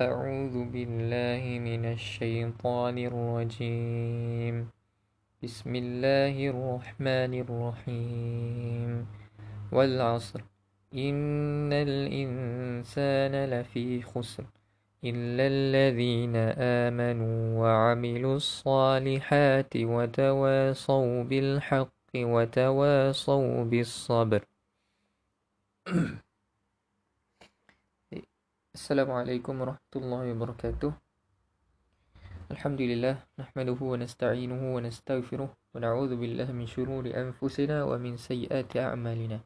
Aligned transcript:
أعوذ 0.00 0.64
بالله 0.70 1.58
من 1.58 1.84
الشيطان 1.84 2.98
الرجيم. 2.98 4.70
بسم 5.42 5.72
الله 5.74 6.50
الرحمن 6.50 7.32
الرحيم. 7.34 9.06
والعصر. 9.72 10.40
إن 10.94 11.72
الإنسان 11.72 13.44
لفي 13.50 14.02
خسر 14.02 14.44
إلا 15.04 15.46
الذين 15.46 16.36
آمنوا 16.86 17.60
وعملوا 17.60 18.36
الصالحات 18.36 19.76
وتواصوا 19.76 21.22
بالحق 21.22 22.14
وتواصوا 22.14 23.64
بالصبر. 23.64 24.42
السلام 28.78 29.10
عليكم 29.10 29.54
ورحمة 29.58 29.94
الله 29.98 30.24
وبركاته. 30.38 30.90
الحمد 32.54 32.78
لله 32.78 33.14
نحمده 33.42 33.74
ونستعينه 33.74 34.62
ونستغفره 34.74 35.50
ونعوذ 35.74 36.12
بالله 36.14 36.48
من 36.54 36.66
شرور 36.70 37.10
أنفسنا 37.10 37.82
ومن 37.90 38.14
سيئات 38.14 38.70
أعمالنا. 38.78 39.42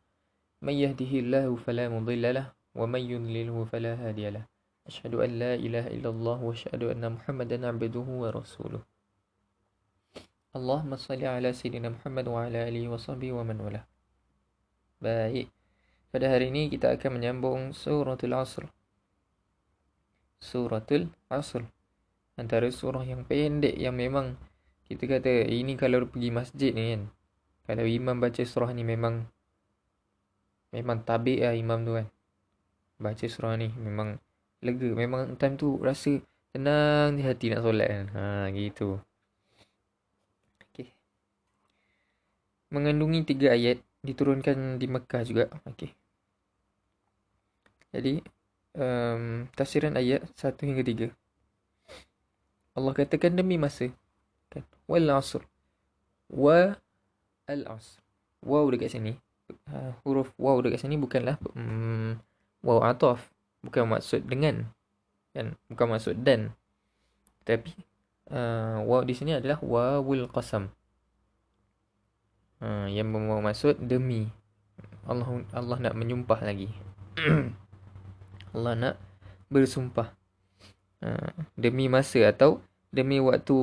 من 0.61 0.75
يهده 0.77 1.13
الله 1.25 1.49
فلا 1.65 1.89
مضل 1.89 2.25
له 2.29 2.53
ومن 2.77 3.01
يضلله 3.01 3.57
فلا 3.73 3.93
هادي 4.05 4.37
له. 4.37 4.45
أشهد 4.93 5.17
أن 5.17 5.31
لا 5.41 5.57
إله 5.57 5.85
إلا 5.97 6.09
الله 6.13 6.37
وأشهد 6.45 6.93
أن 6.93 7.01
محمدا 7.17 7.57
عبده 7.65 8.05
ورسوله. 8.05 8.85
اللهم 10.53 10.93
صل 11.01 11.23
على 11.25 11.57
سيدنا 11.57 11.89
Muhammad 11.97 12.29
وعلى 12.29 12.69
آله 12.69 12.85
وصحبه 12.85 13.33
ومن 13.33 13.57
والاه. 13.65 13.89
Baik, 15.01 15.49
pada 16.13 16.29
hari 16.29 16.53
ini 16.53 16.69
kita 16.69 16.93
akan 16.93 17.17
menyambung 17.17 17.73
Asr. 17.73 18.69
Suratul 20.43 21.07
Asr. 21.31 21.63
Antara 22.35 22.67
surah 22.75 23.07
yang 23.07 23.23
pendek 23.23 23.79
yang 23.79 23.95
memang 23.95 24.35
kita 24.91 25.07
kata 25.07 25.47
ini 25.47 25.79
kalau 25.79 26.03
pergi 26.11 26.35
masjid 26.35 26.75
ni 26.75 26.99
kan. 26.99 27.03
Kalau 27.63 27.87
imam 27.87 28.19
baca 28.19 28.43
surah 28.43 28.75
ni 28.75 28.83
memang 28.83 29.23
memang 30.75 31.07
tabik 31.07 31.47
lah 31.47 31.55
imam 31.55 31.87
tu 31.87 31.95
kan. 31.95 32.07
Baca 32.99 33.27
surah 33.31 33.55
ni 33.55 33.71
memang 33.71 34.19
lega. 34.67 34.91
Memang 34.99 35.39
time 35.39 35.55
tu 35.55 35.79
rasa 35.79 36.19
tenang 36.51 37.15
di 37.15 37.23
hati 37.23 37.55
nak 37.55 37.63
solat 37.63 37.87
kan. 37.87 38.07
Ha 38.19 38.51
gitu. 38.51 38.99
Okey. 40.67 40.91
Mengandungi 42.75 43.23
tiga 43.23 43.55
ayat 43.55 43.79
diturunkan 44.03 44.83
di 44.83 44.91
Mekah 44.91 45.23
juga. 45.23 45.47
Okey. 45.71 45.95
Jadi 47.95 48.42
um, 48.77 49.49
tafsiran 49.57 49.97
ayat 49.97 50.25
satu 50.37 50.65
hingga 50.65 50.85
tiga. 50.85 51.09
Allah 52.73 52.93
katakan 52.97 53.37
demi 53.37 53.61
masa. 53.61 53.93
Kan? 54.49 54.65
Wal 54.89 55.09
asr. 55.13 55.45
Wa 56.33 56.77
al 57.49 57.63
asr. 57.69 58.01
Wow 58.41 58.69
dekat 58.73 58.97
sini. 58.97 59.17
Uh, 59.69 59.93
huruf 60.03 60.33
waw 60.41 60.57
dekat 60.65 60.81
sini 60.81 60.97
bukanlah 60.97 61.37
um, 61.53 62.17
waw 62.65 62.81
ataf. 62.89 63.29
Bukan 63.61 63.87
maksud 63.93 64.25
dengan. 64.25 64.73
Kan? 65.37 65.55
Bukan 65.69 65.87
maksud 65.93 66.25
dan. 66.25 66.57
Tapi 67.45 67.77
uh, 68.33 68.81
waw 68.89 69.05
di 69.05 69.13
sini 69.13 69.37
adalah 69.37 69.61
wawul 69.61 70.27
qasam. 70.33 70.73
Uh, 72.63 72.89
yang 72.89 73.13
bermaksud 73.13 73.77
demi. 73.85 74.33
Allah 75.03 75.27
Allah 75.51 75.79
nak 75.83 75.99
menyumpah 75.99 76.39
lagi 76.47 76.71
Allah 78.53 78.75
nak 78.77 78.95
bersumpah. 79.49 80.13
Uh, 81.03 81.35
demi 81.59 81.91
masa 81.91 82.31
atau 82.31 82.63
demi 82.95 83.19
waktu 83.19 83.57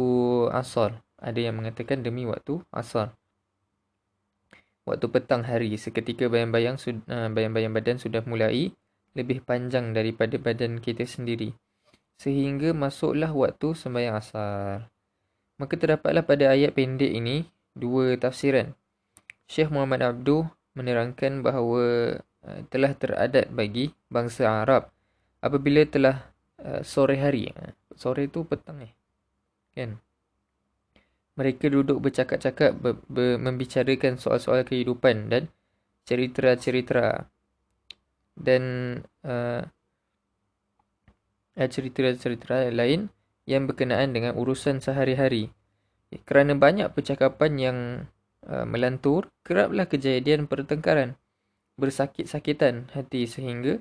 asar. 0.52 1.00
Ada 1.22 1.50
yang 1.50 1.62
mengatakan 1.62 2.02
demi 2.02 2.26
waktu 2.26 2.60
asar. 2.74 3.14
Waktu 4.84 5.06
petang 5.14 5.46
hari 5.46 5.78
seketika 5.78 6.26
bayang-bayang 6.28 6.82
uh, 6.82 7.30
bayang-bayang 7.30 7.72
badan 7.72 8.02
sudah 8.02 8.26
mulai 8.26 8.74
lebih 9.14 9.46
panjang 9.46 9.94
daripada 9.94 10.36
badan 10.42 10.82
kita 10.82 11.06
sendiri. 11.06 11.54
Sehingga 12.20 12.74
masuklah 12.76 13.32
waktu 13.32 13.78
sembahyang 13.78 14.18
asar. 14.18 14.90
Maka 15.62 15.74
terdapatlah 15.78 16.26
pada 16.26 16.52
ayat 16.52 16.74
pendek 16.74 17.12
ini 17.14 17.48
dua 17.78 18.18
tafsiran. 18.18 18.74
Syekh 19.46 19.72
Muhammad 19.72 20.04
Abduh 20.04 20.48
menerangkan 20.78 21.42
bahawa 21.42 22.18
uh, 22.50 22.66
telah 22.74 22.98
teradat 22.98 23.54
bagi 23.54 23.94
bangsa 24.10 24.66
Arab 24.66 24.90
apabila 25.46 25.86
telah 25.86 26.34
uh, 26.66 26.82
sore 26.82 27.22
hari. 27.22 27.54
Sore 27.94 28.26
itu 28.26 28.42
petang 28.50 28.82
eh 28.82 28.94
kan? 29.78 30.02
Mereka 31.38 31.72
duduk 31.72 32.04
bercakap-cakap 32.04 32.76
ber, 32.76 33.00
ber, 33.08 33.40
membicarakan 33.40 34.20
soal-soal 34.20 34.68
kehidupan 34.68 35.32
dan 35.32 35.48
cerita-cerita. 36.04 37.32
Dan 38.40 38.64
uh, 39.24 39.64
cerita-cerita 41.56 42.72
lain 42.72 43.12
yang 43.48 43.68
berkenaan 43.68 44.12
dengan 44.16 44.36
urusan 44.36 44.84
sehari-hari. 44.84 45.52
Kerana 46.28 46.56
banyak 46.56 46.92
percakapan 46.92 47.52
yang 47.60 47.78
uh, 48.48 48.66
melantur, 48.68 49.28
keraplah 49.44 49.88
kejadian 49.88 50.48
pertengkaran, 50.48 51.20
bersakit-sakitan 51.80 52.92
hati 52.92 53.26
sehingga 53.26 53.80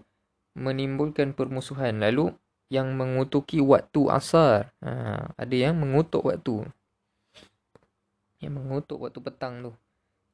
menimbulkan 0.55 1.35
permusuhan. 1.35 1.99
Lalu 1.99 2.33
yang 2.71 2.95
mengutuki 2.95 3.59
waktu 3.59 4.09
asar, 4.13 4.71
uh, 4.85 5.35
ada 5.35 5.57
yang 5.57 5.75
mengutuk 5.77 6.25
waktu 6.25 6.69
yang 8.39 8.55
mengutuk 8.55 9.03
waktu 9.03 9.19
petang 9.19 9.61
tu. 9.67 9.73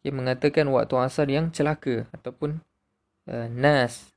Dia 0.04 0.12
mengatakan 0.12 0.68
waktu 0.68 0.94
asar 1.00 1.26
yang 1.32 1.48
celaka 1.48 2.04
ataupun 2.12 2.60
uh, 3.28 3.48
nas. 3.48 4.12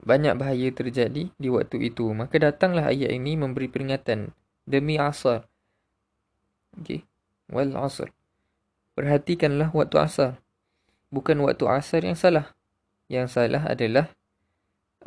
Banyak 0.00 0.38
bahaya 0.38 0.70
terjadi 0.70 1.28
di 1.34 1.48
waktu 1.50 1.90
itu. 1.90 2.06
Maka 2.14 2.38
datanglah 2.38 2.88
ayat 2.88 3.10
ini 3.10 3.34
memberi 3.34 3.66
peringatan 3.66 4.30
demi 4.64 4.96
asar. 4.96 5.50
Okey. 6.78 7.02
Wal 7.50 7.74
asar. 7.74 8.14
Perhatikanlah 8.94 9.74
waktu 9.74 9.96
asar. 9.98 10.38
Bukan 11.10 11.42
waktu 11.42 11.66
asar 11.66 12.06
yang 12.06 12.16
salah. 12.16 12.54
Yang 13.10 13.34
salah 13.34 13.66
adalah 13.66 14.06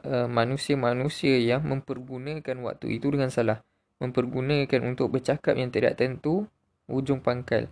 uh, 0.03 0.27
manusia-manusia 0.27 1.39
yang 1.39 1.63
mempergunakan 1.63 2.59
waktu 2.59 2.99
itu 2.99 3.07
dengan 3.11 3.31
salah 3.31 3.63
mempergunakan 4.03 4.83
untuk 4.83 5.15
bercakap 5.15 5.55
yang 5.55 5.71
tidak 5.71 5.95
tentu 5.95 6.43
ujung 6.91 7.23
pangkal. 7.23 7.71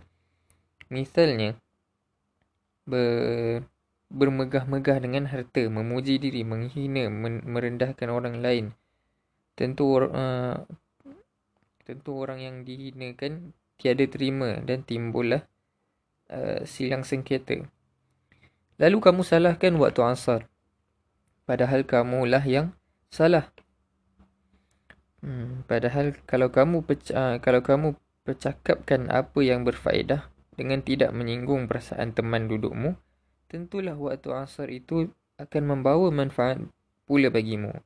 Misalnya, 0.88 1.60
ber, 2.88 3.68
bermegah-megah 4.08 4.98
dengan 5.04 5.28
harta, 5.28 5.68
memuji 5.68 6.24
diri, 6.24 6.48
menghina, 6.48 7.12
merendahkan 7.44 8.08
orang 8.08 8.40
lain. 8.40 8.66
Tentu 9.60 10.00
uh, 10.00 10.64
tentu 11.84 12.12
orang 12.16 12.40
yang 12.40 12.56
dihinakan 12.64 13.52
tiada 13.76 14.08
terima 14.08 14.64
dan 14.64 14.88
timbullah 14.88 15.44
uh, 16.32 16.64
silang 16.64 17.04
sengketa. 17.04 17.68
Lalu 18.82 18.98
kamu 18.98 19.22
salahkan 19.22 19.78
waktu 19.78 20.02
asar. 20.02 20.50
Padahal 21.46 21.86
kamulah 21.86 22.42
yang 22.42 22.74
salah. 23.14 23.54
Hmm, 25.22 25.62
padahal 25.70 26.18
kalau 26.26 26.50
kamu 26.50 26.82
pecah, 26.82 27.38
kalau 27.46 27.62
kamu 27.62 27.94
percakapkan 28.26 29.06
apa 29.14 29.38
yang 29.46 29.62
berfaedah 29.62 30.26
dengan 30.58 30.82
tidak 30.82 31.14
menyinggung 31.14 31.70
perasaan 31.70 32.18
teman 32.18 32.50
dudukmu, 32.50 32.98
tentulah 33.46 33.94
waktu 33.94 34.34
asar 34.34 34.74
itu 34.74 35.14
akan 35.38 35.64
membawa 35.78 36.10
manfaat 36.10 36.66
pula 37.06 37.30
bagimu. 37.30 37.78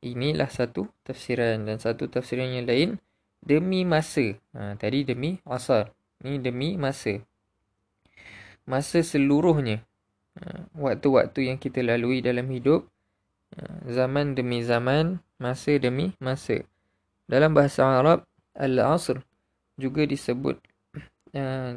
Inilah 0.00 0.48
satu 0.48 0.88
tafsiran 1.04 1.68
dan 1.68 1.76
satu 1.76 2.08
tafsiran 2.08 2.48
yang 2.48 2.64
lain 2.64 2.96
demi 3.44 3.84
masa. 3.84 4.40
Ha, 4.56 4.80
tadi 4.80 5.04
demi 5.04 5.36
asar. 5.44 5.92
Ini 6.24 6.40
demi 6.40 6.80
masa. 6.80 7.20
Masa 8.64 9.04
seluruhnya. 9.04 9.84
Ha, 10.40 10.66
waktu-waktu 10.72 11.52
yang 11.52 11.58
kita 11.60 11.84
lalui 11.84 12.24
dalam 12.24 12.48
hidup. 12.48 12.88
Ha, 13.56 13.88
zaman 13.88 14.32
demi 14.34 14.64
zaman. 14.64 15.20
Masa 15.40 15.76
demi 15.80 16.12
masa. 16.20 16.64
Dalam 17.24 17.56
bahasa 17.56 17.86
Arab, 17.86 18.28
Al-Asr 18.52 19.24
juga 19.80 20.04
disebut 20.04 20.60
uh, 21.38 21.72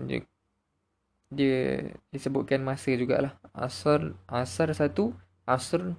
dia, 1.34 1.90
disebutkan 2.14 2.62
masa 2.62 2.94
jugalah. 2.94 3.40
Asar 3.56 4.14
asar 4.30 4.70
satu, 4.76 5.16
asr 5.48 5.96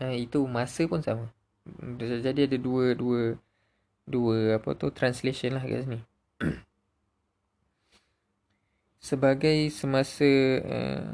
itu 0.00 0.40
masa 0.48 0.86
pun 0.88 1.00
sama. 1.04 1.28
Jadi 1.98 2.48
ada 2.48 2.56
dua 2.56 2.96
dua 2.96 3.36
dua 4.08 4.56
apa 4.56 4.72
tu 4.78 4.88
translation 4.92 5.56
lah 5.58 5.64
kat 5.64 5.84
sini. 5.84 6.00
Sebagai 9.00 9.68
semasa 9.72 10.30
uh, 10.64 11.08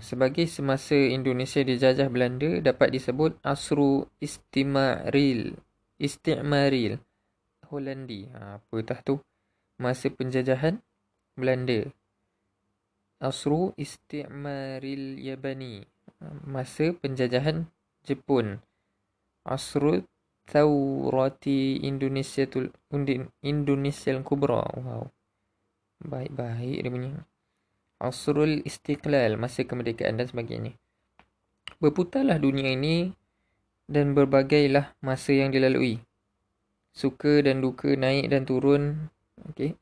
sebagai 0.00 0.48
semasa 0.48 0.96
Indonesia 0.96 1.60
dijajah 1.60 2.08
Belanda 2.08 2.64
dapat 2.64 2.96
disebut 2.96 3.36
Asru 3.44 4.08
Istimaril. 4.24 5.52
Istimaril. 6.00 6.96
Holandi. 7.68 8.24
Ha, 8.32 8.56
apa 8.56 8.76
tah 8.80 9.00
tu? 9.04 9.20
Masa 9.76 10.08
penjajahan 10.08 10.80
Belanda. 11.36 11.92
Asru 13.20 13.76
Istimaril 13.76 15.20
Yabani. 15.20 15.84
Ha, 16.24 16.24
masa 16.48 16.96
penjajahan 16.96 17.68
Jepun. 18.00 18.64
Asru 19.44 20.08
Taurati 20.48 21.84
Indonesia 21.84 22.48
tu 22.48 22.72
Indonesia 23.44 24.16
Kubra. 24.24 24.64
Wow. 24.72 25.12
Baik-baik 26.00 26.80
dia 26.80 26.88
punya. 26.88 27.12
Asrul 27.96 28.60
Istiqlal, 28.68 29.40
masa 29.40 29.64
kemerdekaan 29.64 30.20
dan 30.20 30.28
sebagainya. 30.28 30.76
Berputarlah 31.80 32.36
dunia 32.36 32.76
ini 32.76 33.16
dan 33.88 34.12
berbagailah 34.12 34.92
masa 35.00 35.32
yang 35.32 35.48
dilalui. 35.48 36.04
Suka 36.92 37.40
dan 37.40 37.64
duka 37.64 37.96
naik 37.96 38.28
dan 38.28 38.44
turun. 38.44 39.08
Okay. 39.52 39.80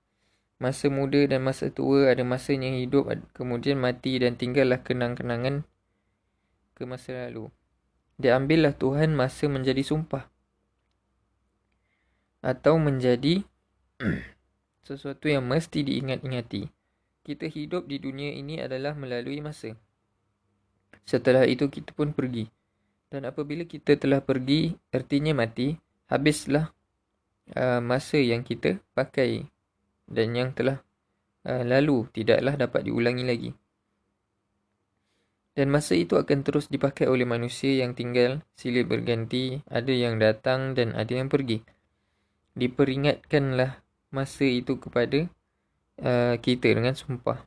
Masa 0.63 0.87
muda 0.87 1.27
dan 1.27 1.43
masa 1.43 1.75
tua 1.75 2.15
ada 2.15 2.23
masanya 2.23 2.71
hidup 2.79 3.11
kemudian 3.35 3.83
mati 3.83 4.23
dan 4.23 4.39
tinggallah 4.39 4.79
kenang-kenangan 4.79 5.67
ke 6.79 6.87
masa 6.87 7.27
lalu. 7.27 7.51
Diambillah 8.15 8.79
Tuhan 8.79 9.19
masa 9.19 9.51
menjadi 9.51 9.83
sumpah. 9.83 10.31
Atau 12.47 12.79
menjadi 12.79 13.43
sesuatu 14.87 15.27
yang 15.27 15.43
mesti 15.51 15.83
diingat-ingati 15.83 16.84
kita 17.25 17.49
hidup 17.49 17.89
di 17.89 17.97
dunia 17.97 18.37
ini 18.37 18.61
adalah 18.61 18.93
melalui 18.93 19.41
masa. 19.41 19.73
Setelah 21.09 21.49
itu 21.49 21.73
kita 21.73 21.97
pun 21.97 22.13
pergi. 22.13 22.47
Dan 23.09 23.25
apabila 23.25 23.65
kita 23.65 23.97
telah 23.97 24.21
pergi, 24.21 24.77
artinya 24.93 25.33
mati, 25.33 25.73
habislah 26.13 26.69
uh, 27.57 27.81
masa 27.81 28.21
yang 28.21 28.45
kita 28.45 28.77
pakai 28.93 29.49
dan 30.05 30.37
yang 30.37 30.51
telah 30.53 30.85
uh, 31.49 31.65
lalu 31.65 32.09
tidaklah 32.13 32.55
dapat 32.61 32.89
diulangi 32.89 33.25
lagi. 33.25 33.51
Dan 35.55 35.71
masa 35.71 35.95
itu 35.95 36.19
akan 36.19 36.43
terus 36.43 36.67
dipakai 36.67 37.07
oleh 37.07 37.23
manusia 37.23 37.79
yang 37.79 37.95
tinggal 37.95 38.43
silih 38.59 38.85
berganti, 38.85 39.63
ada 39.71 39.95
yang 39.95 40.19
datang 40.19 40.75
dan 40.75 40.91
ada 40.99 41.15
yang 41.15 41.31
pergi. 41.31 41.63
Diperingatkanlah 42.59 43.79
masa 44.11 44.45
itu 44.51 44.75
kepada 44.83 45.31
uh, 46.03 46.35
kita 46.41 46.75
dengan 46.75 46.97
sumpah 46.97 47.47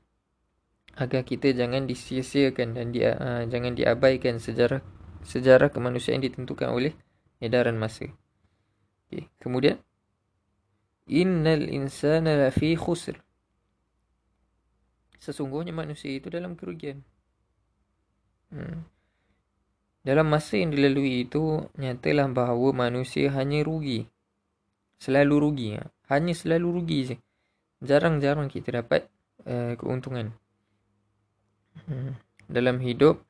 agar 0.98 1.22
kita 1.22 1.54
jangan 1.54 1.86
disia-siakan 1.86 2.74
dan 2.74 2.90
dia 2.90 3.14
uh, 3.18 3.44
jangan 3.46 3.78
diabaikan 3.78 4.42
sejarah 4.42 4.82
sejarah 5.22 5.70
kemanusiaan 5.70 6.24
ditentukan 6.24 6.72
oleh 6.72 6.94
edaran 7.44 7.76
masa. 7.76 8.10
Okay. 9.08 9.30
Kemudian 9.38 9.78
innal 11.06 11.68
insana 11.68 12.48
lafi 12.48 12.74
khusr. 12.74 13.20
Sesungguhnya 15.18 15.76
manusia 15.76 16.14
itu 16.14 16.32
dalam 16.32 16.56
kerugian. 16.56 17.04
Hmm. 18.54 18.88
Dalam 20.08 20.32
masa 20.32 20.56
yang 20.56 20.72
dilalui 20.72 21.28
itu 21.28 21.68
nyatalah 21.76 22.32
bahawa 22.32 22.88
manusia 22.88 23.28
hanya 23.36 23.60
rugi. 23.60 24.08
Selalu 25.04 25.36
rugi. 25.36 25.70
Ha. 25.76 25.84
Hanya 26.16 26.32
selalu 26.32 26.80
rugi 26.80 27.00
saja 27.12 27.27
jarang-jarang 27.82 28.50
kita 28.50 28.84
dapat 28.84 29.10
uh, 29.46 29.78
keuntungan. 29.78 30.34
Hmm. 31.88 32.18
dalam 32.50 32.82
hidup 32.82 33.22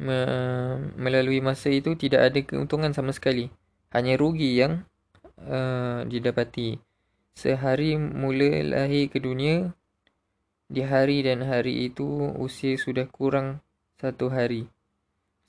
me- 0.00 0.80
melalui 0.96 1.42
masa 1.42 1.68
itu 1.68 1.92
tidak 1.98 2.32
ada 2.32 2.40
keuntungan 2.40 2.94
sama 2.94 3.12
sekali. 3.12 3.50
Hanya 3.92 4.16
rugi 4.16 4.56
yang 4.56 4.86
uh, 5.44 6.06
didapati. 6.08 6.80
Sehari 7.36 7.96
mula 7.96 8.64
lahir 8.64 9.08
ke 9.08 9.20
dunia 9.20 9.72
di 10.72 10.80
hari 10.84 11.20
dan 11.24 11.44
hari 11.44 11.92
itu 11.92 12.32
usia 12.36 12.76
sudah 12.80 13.04
kurang 13.08 13.60
satu 14.00 14.32
hari. 14.32 14.68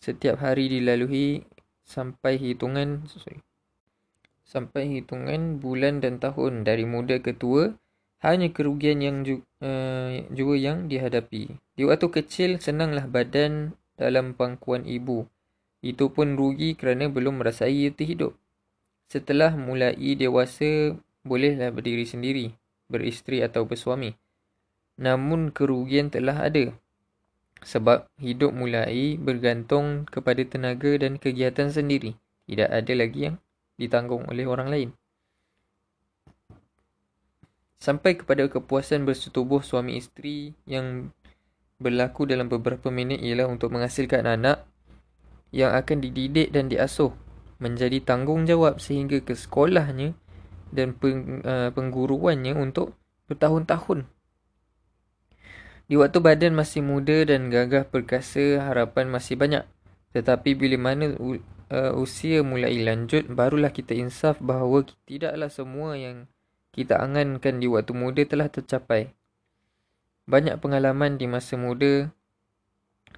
Setiap 0.03 0.43
hari 0.43 0.67
dilalui 0.67 1.47
sampai 1.83 2.35
hitungan 2.39 3.07
sorry, 3.07 3.39
sampai 4.43 4.99
hitungan 4.99 5.59
bulan 5.59 6.03
dan 6.03 6.19
tahun 6.19 6.67
dari 6.67 6.83
muda 6.83 7.19
ke 7.19 7.35
tua 7.35 7.75
hanya 8.23 8.47
kerugian 8.55 9.03
yang 9.03 9.27
juga, 9.27 9.43
uh, 9.59 10.23
juga 10.31 10.55
yang 10.55 10.87
dihadapi. 10.87 11.59
Di 11.75 11.83
waktu 11.83 12.07
kecil 12.07 12.55
senanglah 12.63 13.03
badan 13.03 13.75
dalam 13.99 14.31
pangkuan 14.31 14.87
ibu. 14.87 15.27
Itu 15.83 16.15
pun 16.15 16.39
rugi 16.39 16.79
kerana 16.79 17.11
belum 17.11 17.43
merasai 17.43 17.91
erti 17.91 18.07
hidup. 18.07 18.31
Setelah 19.11 19.51
mulai 19.59 20.15
dewasa, 20.15 20.95
bolehlah 21.27 21.75
berdiri 21.75 22.07
sendiri, 22.07 22.55
beristeri 22.87 23.43
atau 23.43 23.67
bersuami. 23.67 24.15
Namun 24.95 25.51
kerugian 25.51 26.07
telah 26.07 26.47
ada. 26.47 26.71
Sebab 27.59 28.07
hidup 28.23 28.55
mulai 28.55 29.19
bergantung 29.19 30.07
kepada 30.07 30.39
tenaga 30.47 30.95
dan 30.95 31.19
kegiatan 31.19 31.67
sendiri. 31.67 32.15
Tidak 32.47 32.71
ada 32.71 32.93
lagi 32.95 33.27
yang 33.27 33.35
ditanggung 33.75 34.23
oleh 34.31 34.47
orang 34.47 34.71
lain 34.71 34.89
sampai 37.83 38.15
kepada 38.15 38.47
kepuasan 38.47 39.03
bersetubuh 39.03 39.59
suami 39.59 39.99
isteri 39.99 40.55
yang 40.63 41.11
berlaku 41.83 42.23
dalam 42.23 42.47
beberapa 42.47 42.87
minit 42.87 43.19
ialah 43.19 43.51
untuk 43.51 43.75
menghasilkan 43.75 44.23
anak 44.23 44.63
yang 45.51 45.75
akan 45.75 45.99
dididik 45.99 46.55
dan 46.55 46.71
diasuh 46.71 47.11
menjadi 47.59 47.99
tanggungjawab 47.99 48.79
sehingga 48.79 49.19
ke 49.19 49.35
sekolahnya 49.35 50.15
dan 50.71 50.95
peng, 50.95 51.43
uh, 51.43 51.75
pengguruannya 51.75 52.55
untuk 52.55 52.95
bertahun-tahun. 53.27 54.07
Di 55.91 55.99
waktu 55.99 56.23
badan 56.23 56.55
masih 56.55 56.79
muda 56.79 57.27
dan 57.27 57.51
gagah 57.51 57.83
perkasa, 57.83 58.63
harapan 58.63 59.11
masih 59.11 59.35
banyak. 59.35 59.67
Tetapi 60.15 60.55
bila 60.55 60.79
mana 60.79 61.11
uh, 61.19 61.91
usia 61.99 62.47
mulai 62.47 62.79
lanjut, 62.79 63.27
barulah 63.27 63.75
kita 63.75 63.91
insaf 63.91 64.39
bahawa 64.39 64.87
tidaklah 65.03 65.51
semua 65.51 65.99
yang 65.99 66.31
kita 66.73 66.97
angankan 66.97 67.61
di 67.61 67.69
waktu 67.69 67.93
muda 67.93 68.25
telah 68.25 68.49
tercapai. 68.49 69.13
Banyak 70.25 70.57
pengalaman 70.57 71.21
di 71.21 71.29
masa 71.29 71.53
muda 71.53 72.09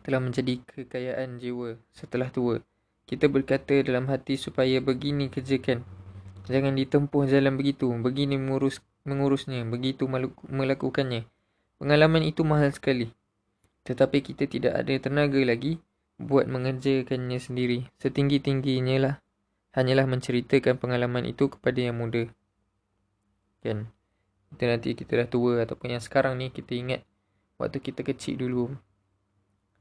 telah 0.03 0.19
menjadi 0.19 0.59
kekayaan 0.67 1.39
jiwa 1.39 1.79
setelah 1.95 2.27
tua. 2.35 2.59
Kita 3.07 3.31
berkata 3.31 3.79
dalam 3.79 4.11
hati 4.11 4.35
supaya 4.35 4.83
begini 4.83 5.31
kerjakan. 5.31 5.87
Jangan 6.51 6.75
ditempuh 6.75 7.31
jalan 7.31 7.55
begitu. 7.55 7.87
Begini 7.95 8.35
mengurus, 8.35 8.83
mengurusnya. 9.07 9.63
Begitu 9.63 10.03
melakukannya. 10.51 11.23
Pengalaman 11.79 12.27
itu 12.27 12.43
mahal 12.43 12.75
sekali. 12.75 13.15
Tetapi 13.87 14.19
kita 14.19 14.51
tidak 14.51 14.73
ada 14.75 14.93
tenaga 14.99 15.39
lagi 15.39 15.79
buat 16.19 16.49
mengerjakannya 16.51 17.39
sendiri. 17.39 17.87
Setinggi-tingginya 18.03 18.95
lah. 18.99 19.15
Hanyalah 19.79 20.11
menceritakan 20.11 20.75
pengalaman 20.75 21.23
itu 21.23 21.47
kepada 21.47 21.79
yang 21.79 22.01
muda 22.01 22.27
kan. 23.65 23.89
Kita 24.53 24.63
nanti 24.69 24.93
kita 24.93 25.19
dah 25.19 25.27
tua 25.27 25.65
ataupun 25.65 25.97
yang 25.97 26.03
sekarang 26.03 26.37
ni 26.37 26.53
kita 26.53 26.71
ingat 26.77 27.01
waktu 27.57 27.81
kita 27.81 28.05
kecil 28.05 28.39
dulu. 28.39 28.71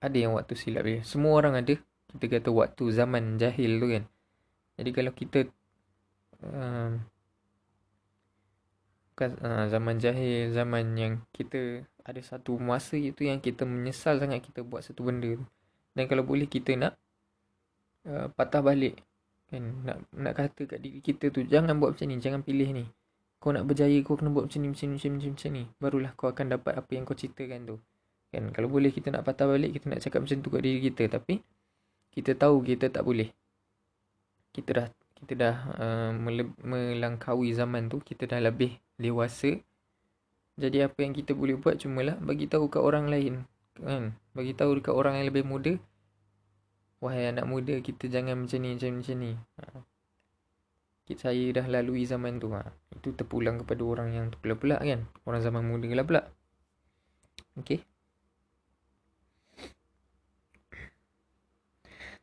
Ada 0.00 0.17
yang 0.17 0.33
waktu 0.35 0.57
silap 0.57 0.83
dia. 0.88 1.05
Semua 1.05 1.38
orang 1.38 1.61
ada. 1.61 1.76
Kita 2.11 2.25
kata 2.26 2.49
waktu 2.50 2.85
zaman 2.91 3.37
jahil 3.37 3.79
tu 3.79 3.87
kan. 3.93 4.05
Jadi 4.75 4.91
kalau 4.91 5.12
kita 5.14 5.41
um, 6.43 6.93
uh, 9.23 9.64
zaman 9.71 9.97
jahil 10.03 10.50
zaman 10.50 10.85
yang 10.99 11.12
kita 11.31 11.87
ada 12.05 12.21
satu 12.21 12.59
masa 12.59 12.99
itu 12.99 13.31
yang 13.31 13.38
kita 13.38 13.62
menyesal 13.62 14.19
sangat 14.19 14.43
kita 14.43 14.67
buat 14.67 14.83
satu 14.83 15.07
benda 15.07 15.38
tu. 15.38 15.47
Dan 15.95 16.11
kalau 16.11 16.26
boleh 16.26 16.50
kita 16.50 16.75
nak 16.75 16.99
uh, 18.11 18.26
patah 18.35 18.61
balik 18.61 18.99
kan. 19.47 19.62
Nak 19.87 19.97
nak 20.11 20.35
kata 20.35 20.67
kat 20.67 20.83
diri 20.83 20.99
kita 20.99 21.31
tu 21.31 21.47
jangan 21.47 21.79
buat 21.79 21.95
macam 21.95 22.11
ni 22.11 22.19
jangan 22.19 22.43
pilih 22.43 22.71
ni 22.75 22.85
kau 23.45 23.53
nak 23.53 23.69
berjaya 23.69 24.01
kau 24.01 24.17
kena 24.17 24.33
buat 24.33 24.49
macam 24.49 24.65
ni 24.65 24.73
macam 24.73 24.89
ni 24.89 24.97
macam 24.97 25.11
ni 25.13 25.17
macam, 25.21 25.33
macam 25.37 25.51
ni. 25.53 25.63
Barulah 25.77 26.13
kau 26.17 26.33
akan 26.33 26.47
dapat 26.57 26.73
apa 26.81 26.91
yang 26.97 27.05
kau 27.05 27.13
ceritakan 27.13 27.61
tu. 27.69 27.77
Kan? 28.33 28.45
Kalau 28.57 28.73
boleh 28.73 28.89
kita 28.89 29.13
nak 29.13 29.29
patah 29.29 29.45
balik 29.45 29.77
kita 29.77 29.93
nak 29.93 30.01
cakap 30.01 30.25
macam 30.25 30.41
tu 30.41 30.49
kat 30.49 30.61
diri 30.65 30.81
kita. 30.89 31.05
Tapi 31.13 31.45
kita 32.17 32.33
tahu 32.41 32.65
kita 32.65 32.89
tak 32.89 33.05
boleh. 33.05 33.29
Kita 34.57 34.71
dah 34.73 34.89
kita 35.21 35.33
dah 35.37 35.57
uh, 35.77 36.11
melangkaui 36.65 37.53
zaman 37.53 37.93
tu. 37.93 38.01
Kita 38.01 38.25
dah 38.25 38.41
lebih 38.41 38.81
dewasa. 38.97 39.53
Jadi 40.57 40.81
apa 40.81 40.97
yang 41.05 41.13
kita 41.13 41.37
boleh 41.37 41.61
buat 41.61 41.77
cuma 41.77 42.01
lah 42.01 42.17
bagi 42.17 42.49
tahu 42.49 42.73
kat 42.73 42.81
orang 42.81 43.13
lain. 43.13 43.45
Kan? 43.77 44.17
Bagi 44.33 44.57
tahu 44.57 44.81
dekat 44.81 44.97
orang 44.97 45.21
yang 45.21 45.29
lebih 45.29 45.45
muda 45.45 45.77
wahai 47.05 47.29
anak 47.29 47.45
muda 47.45 47.77
kita 47.85 48.09
jangan 48.09 48.49
macam 48.49 48.65
ni 48.65 48.73
macam 48.73 48.89
ni 48.89 48.99
macam 49.05 49.17
ni. 49.21 49.33
Ha. 49.61 49.65
Saya 51.21 51.45
dah 51.53 51.67
lalui 51.69 52.09
zaman 52.09 52.41
tu 52.41 52.49
ha. 52.57 52.65
Itu 53.04 53.12
terpulang 53.12 53.61
kepada 53.61 53.84
orang 53.84 54.16
yang 54.16 54.32
terpelak-pelak 54.32 54.80
kan 54.80 55.04
Orang 55.28 55.44
zaman 55.44 55.61
muda 55.68 55.92
lah 55.92 56.08
pula 56.08 56.23
Okay 57.61 57.84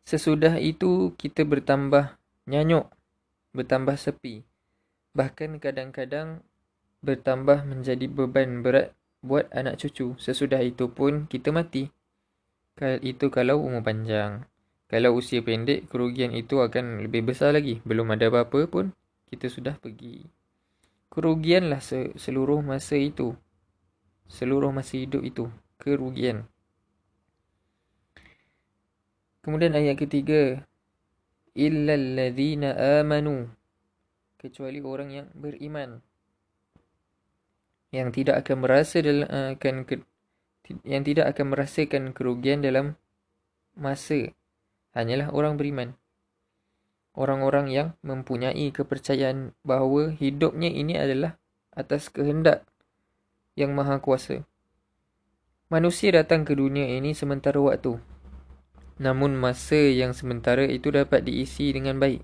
Sesudah 0.01 0.59
itu 0.59 1.15
kita 1.15 1.47
bertambah 1.47 2.19
nyanyuk, 2.43 2.91
bertambah 3.55 3.95
sepi. 3.95 4.43
Bahkan 5.15 5.61
kadang-kadang 5.63 6.43
bertambah 6.99 7.63
menjadi 7.63 8.11
beban 8.11 8.59
berat 8.59 8.91
buat 9.23 9.47
anak 9.55 9.79
cucu. 9.79 10.19
Sesudah 10.19 10.59
itu 10.59 10.91
pun 10.91 11.31
kita 11.31 11.55
mati. 11.55 11.87
Itu 12.81 13.31
kalau 13.31 13.63
umur 13.63 13.87
panjang. 13.87 14.43
Kalau 14.91 15.15
usia 15.15 15.39
pendek, 15.39 15.87
kerugian 15.87 16.35
itu 16.35 16.59
akan 16.59 17.07
lebih 17.07 17.31
besar 17.31 17.55
lagi. 17.55 17.79
Belum 17.87 18.11
ada 18.11 18.27
apa-apa 18.27 18.67
pun, 18.67 18.91
kita 19.31 19.47
sudah 19.47 19.79
pergi. 19.79 20.27
Kerugianlah 21.11 21.83
seluruh 22.15 22.63
masa 22.63 22.95
itu. 22.95 23.35
Seluruh 24.31 24.71
masa 24.71 24.95
hidup 24.95 25.27
itu. 25.27 25.51
Kerugian. 25.75 26.47
Kemudian 29.43 29.75
ayat 29.75 29.99
ketiga. 29.99 30.63
Illa 31.51 31.99
alladhina 31.99 33.03
amanu. 33.03 33.51
Kecuali 34.39 34.79
orang 34.79 35.09
yang 35.11 35.27
beriman. 35.35 35.99
Yang 37.91 38.23
tidak 38.23 38.47
akan 38.47 38.57
merasa 38.63 39.03
dalam, 39.03 39.27
akan 39.27 39.75
ke, 39.83 39.99
yang 40.87 41.03
tidak 41.03 41.27
akan 41.35 41.51
merasakan 41.51 42.03
kerugian 42.15 42.63
dalam 42.63 42.95
masa 43.75 44.31
hanyalah 44.95 45.27
orang 45.35 45.59
beriman. 45.59 46.00
Orang-orang 47.11 47.67
yang 47.67 47.87
mempunyai 48.07 48.71
kepercayaan 48.71 49.51
bahawa 49.67 50.15
hidupnya 50.15 50.71
ini 50.71 50.95
adalah 50.95 51.35
atas 51.75 52.07
kehendak 52.07 52.63
yang 53.59 53.75
maha 53.75 53.99
kuasa. 53.99 54.47
Manusia 55.67 56.15
datang 56.15 56.47
ke 56.47 56.55
dunia 56.55 56.87
ini 56.87 57.11
sementara 57.11 57.59
waktu. 57.59 57.99
Namun 58.95 59.35
masa 59.35 59.75
yang 59.75 60.15
sementara 60.15 60.63
itu 60.63 60.87
dapat 60.87 61.27
diisi 61.27 61.75
dengan 61.75 61.99
baik. 61.99 62.23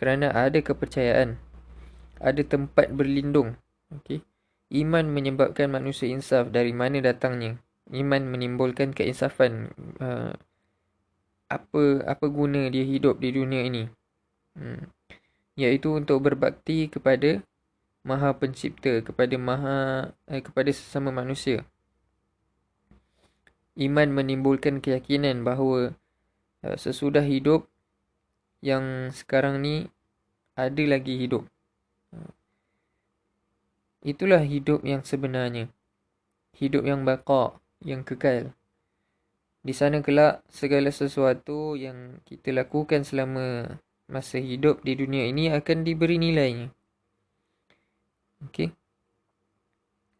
Kerana 0.00 0.32
ada 0.32 0.60
kepercayaan. 0.64 1.36
Ada 2.16 2.44
tempat 2.48 2.88
berlindung. 2.88 3.60
Okay. 4.00 4.24
Iman 4.72 5.12
menyebabkan 5.12 5.68
manusia 5.68 6.08
insaf 6.08 6.48
dari 6.48 6.72
mana 6.72 7.04
datangnya. 7.04 7.60
Iman 7.92 8.32
menimbulkan 8.32 8.96
keinsafan. 8.96 9.76
Uh, 10.00 10.32
apa 11.52 12.00
apa 12.08 12.26
guna 12.32 12.72
dia 12.72 12.80
hidup 12.80 13.20
di 13.20 13.28
dunia 13.28 13.68
ini 13.68 13.84
hmm. 14.58 14.88
iaitu 15.58 15.96
untuk 15.96 16.22
berbakti 16.24 16.88
kepada 16.88 17.42
maha 18.02 18.34
pencipta 18.34 18.98
kepada 19.00 19.38
maha 19.38 20.10
eh, 20.26 20.42
kepada 20.42 20.70
sesama 20.74 21.14
manusia. 21.14 21.62
Iman 23.78 24.12
menimbulkan 24.12 24.84
keyakinan 24.84 25.48
bahawa 25.48 25.96
uh, 26.60 26.76
sesudah 26.76 27.24
hidup 27.24 27.64
yang 28.60 29.08
sekarang 29.16 29.64
ni 29.64 29.88
ada 30.52 30.84
lagi 30.84 31.16
hidup. 31.16 31.48
Itulah 34.02 34.42
hidup 34.42 34.82
yang 34.82 35.06
sebenarnya. 35.06 35.70
Hidup 36.58 36.82
yang 36.84 37.06
baqa 37.06 37.56
yang 37.80 38.02
kekal. 38.02 38.50
Di 39.62 39.70
sana 39.70 40.02
kelak 40.02 40.42
segala 40.50 40.90
sesuatu 40.90 41.78
yang 41.78 42.18
kita 42.26 42.50
lakukan 42.50 43.06
selama 43.06 43.78
masa 44.12 44.36
hidup 44.36 44.84
di 44.84 44.92
dunia 44.92 45.24
ini 45.24 45.48
akan 45.48 45.88
diberi 45.88 46.20
nilainya. 46.20 46.68
Okey. 48.44 48.68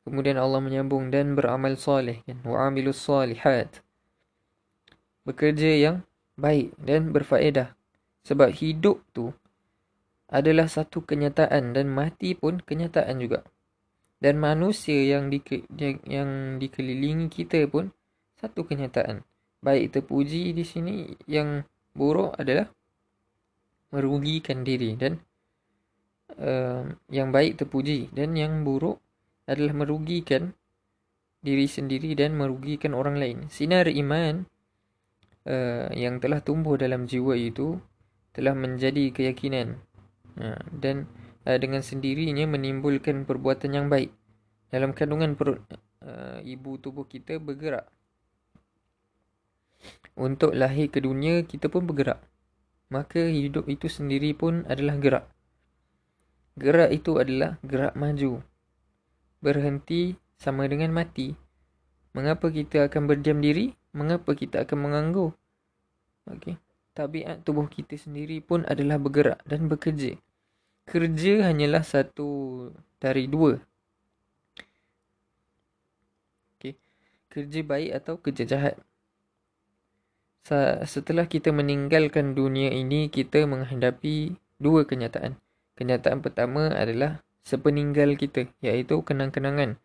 Kemudian 0.02 0.40
Allah 0.40 0.58
menyambung 0.58 1.12
dan 1.12 1.36
beramal 1.36 1.76
soleh 1.76 2.24
kan. 2.24 2.40
Wa 2.42 2.72
amilus 2.72 3.04
salihat. 3.04 3.84
Bekerja 5.28 5.70
yang 5.76 5.96
baik 6.40 6.72
dan 6.80 7.12
berfaedah. 7.12 7.76
Sebab 8.24 8.50
hidup 8.56 9.04
tu 9.12 9.30
adalah 10.32 10.66
satu 10.66 11.04
kenyataan 11.04 11.76
dan 11.76 11.92
mati 11.92 12.32
pun 12.32 12.58
kenyataan 12.58 13.20
juga. 13.20 13.44
Dan 14.18 14.40
manusia 14.40 14.96
yang 15.04 15.28
di 15.28 15.38
yang 16.08 16.56
dikelilingi 16.56 17.28
kita 17.28 17.68
pun 17.68 17.92
satu 18.40 18.66
kenyataan 18.66 19.22
baik 19.62 19.94
terpuji 19.94 20.50
di 20.50 20.66
sini 20.66 21.06
yang 21.30 21.62
buruk 21.94 22.34
adalah 22.34 22.66
merugikan 23.92 24.64
diri 24.64 24.96
dan 24.96 25.20
uh, 26.40 26.88
yang 27.12 27.28
baik 27.30 27.60
terpuji 27.60 28.08
dan 28.10 28.32
yang 28.34 28.64
buruk 28.64 28.98
adalah 29.44 29.76
merugikan 29.76 30.56
diri 31.42 31.66
sendiri 31.66 32.14
dan 32.14 32.38
merugikan 32.38 32.94
orang 32.94 33.18
lain. 33.18 33.38
Sinar 33.52 33.90
iman 33.90 34.46
uh, 35.44 35.90
yang 35.92 36.22
telah 36.22 36.40
tumbuh 36.40 36.78
dalam 36.78 37.04
jiwa 37.04 37.34
itu 37.36 37.76
telah 38.32 38.56
menjadi 38.56 39.12
keyakinan 39.12 39.76
uh, 40.40 40.62
dan 40.72 41.10
uh, 41.44 41.58
dengan 41.58 41.84
sendirinya 41.84 42.48
menimbulkan 42.48 43.28
perbuatan 43.28 43.76
yang 43.76 43.86
baik. 43.92 44.14
Dalam 44.72 44.96
kandungan 44.96 45.36
perut 45.36 45.60
uh, 46.00 46.40
ibu 46.40 46.80
tubuh 46.80 47.04
kita 47.04 47.36
bergerak 47.36 47.84
untuk 50.16 50.54
lahir 50.54 50.88
ke 50.88 51.02
dunia 51.02 51.42
kita 51.44 51.68
pun 51.68 51.84
bergerak. 51.84 52.22
Maka 52.92 53.24
hidup 53.24 53.72
itu 53.72 53.88
sendiri 53.88 54.36
pun 54.36 54.68
adalah 54.68 55.00
gerak. 55.00 55.24
Gerak 56.60 56.92
itu 56.92 57.16
adalah 57.16 57.56
gerak 57.64 57.96
maju. 57.96 58.44
Berhenti 59.40 60.20
sama 60.36 60.68
dengan 60.68 60.92
mati. 60.92 61.32
Mengapa 62.12 62.52
kita 62.52 62.92
akan 62.92 63.08
berdiam 63.08 63.40
diri? 63.40 63.72
Mengapa 63.96 64.36
kita 64.36 64.68
akan 64.68 64.78
menganggur? 64.84 65.32
Okey. 66.28 66.60
Tabiat 66.92 67.40
tubuh 67.48 67.64
kita 67.72 67.96
sendiri 67.96 68.44
pun 68.44 68.68
adalah 68.68 69.00
bergerak 69.00 69.40
dan 69.48 69.72
bekerja. 69.72 70.12
Kerja 70.84 71.48
hanyalah 71.48 71.80
satu 71.80 72.68
dari 73.00 73.24
dua. 73.24 73.56
Okey. 76.60 76.76
Kerja 77.32 77.60
baik 77.64 77.90
atau 78.04 78.20
kerja 78.20 78.44
jahat 78.44 78.76
setelah 80.86 81.30
kita 81.30 81.54
meninggalkan 81.54 82.34
dunia 82.34 82.74
ini, 82.74 83.06
kita 83.06 83.46
menghadapi 83.46 84.34
dua 84.58 84.82
kenyataan. 84.82 85.38
Kenyataan 85.78 86.18
pertama 86.18 86.70
adalah 86.74 87.22
sepeninggal 87.46 88.18
kita, 88.18 88.50
iaitu 88.62 89.02
kenang-kenangan 89.06 89.78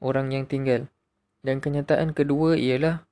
orang 0.00 0.32
yang 0.32 0.44
tinggal. 0.48 0.88
Dan 1.40 1.60
kenyataan 1.60 2.12
kedua 2.12 2.56
ialah 2.56 3.04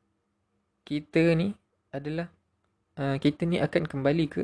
kita 0.85 1.37
ni 1.37 1.52
adalah 1.92 2.28
uh, 2.97 3.16
kita 3.16 3.45
ni 3.49 3.61
akan 3.61 3.85
kembali 3.88 4.25
ke 4.28 4.42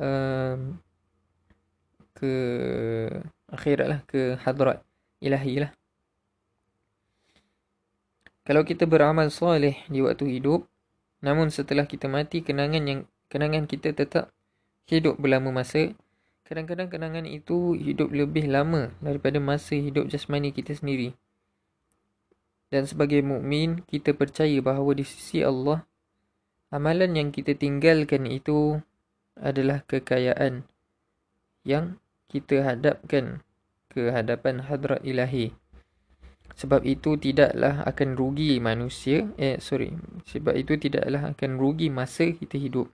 uh, 0.00 0.56
ke 2.16 2.32
akhirat 3.52 3.86
lah, 3.88 4.00
ke 4.08 4.36
hadrat 4.40 4.80
ilahi 5.20 5.68
lah. 5.68 5.70
Kalau 8.44 8.60
kita 8.60 8.84
beramal 8.84 9.32
soleh 9.32 9.80
di 9.88 10.04
waktu 10.04 10.36
hidup, 10.36 10.68
Namun 11.24 11.48
setelah 11.48 11.88
kita 11.88 12.04
mati, 12.04 12.44
kenangan 12.44 12.84
yang 12.84 13.00
kenangan 13.32 13.64
kita 13.64 13.96
tetap 13.96 14.28
hidup 14.84 15.16
berlama 15.16 15.64
masa. 15.64 15.96
Kadang-kadang 16.44 16.92
kenangan 16.92 17.24
itu 17.24 17.72
hidup 17.72 18.12
lebih 18.12 18.52
lama 18.52 18.92
daripada 19.00 19.40
masa 19.40 19.72
hidup 19.72 20.04
jasmani 20.12 20.52
kita 20.52 20.76
sendiri. 20.76 21.16
Dan 22.68 22.84
sebagai 22.84 23.24
mukmin, 23.24 23.80
kita 23.88 24.12
percaya 24.12 24.60
bahawa 24.60 24.92
di 24.92 25.08
sisi 25.08 25.40
Allah, 25.40 25.88
amalan 26.68 27.16
yang 27.16 27.28
kita 27.32 27.56
tinggalkan 27.56 28.28
itu 28.28 28.76
adalah 29.40 29.80
kekayaan 29.88 30.68
yang 31.64 31.96
kita 32.28 32.60
hadapkan 32.60 33.40
ke 33.88 34.12
hadapan 34.12 34.60
hadrat 34.68 35.00
ilahi. 35.00 35.56
Sebab 36.54 36.86
itu 36.86 37.18
tidaklah 37.18 37.82
akan 37.82 38.14
rugi 38.14 38.62
manusia 38.62 39.26
eh 39.40 39.58
sorry 39.58 39.90
sebab 40.28 40.54
itu 40.54 40.78
tidaklah 40.78 41.34
akan 41.34 41.50
rugi 41.58 41.90
masa 41.90 42.30
kita 42.30 42.54
hidup. 42.60 42.86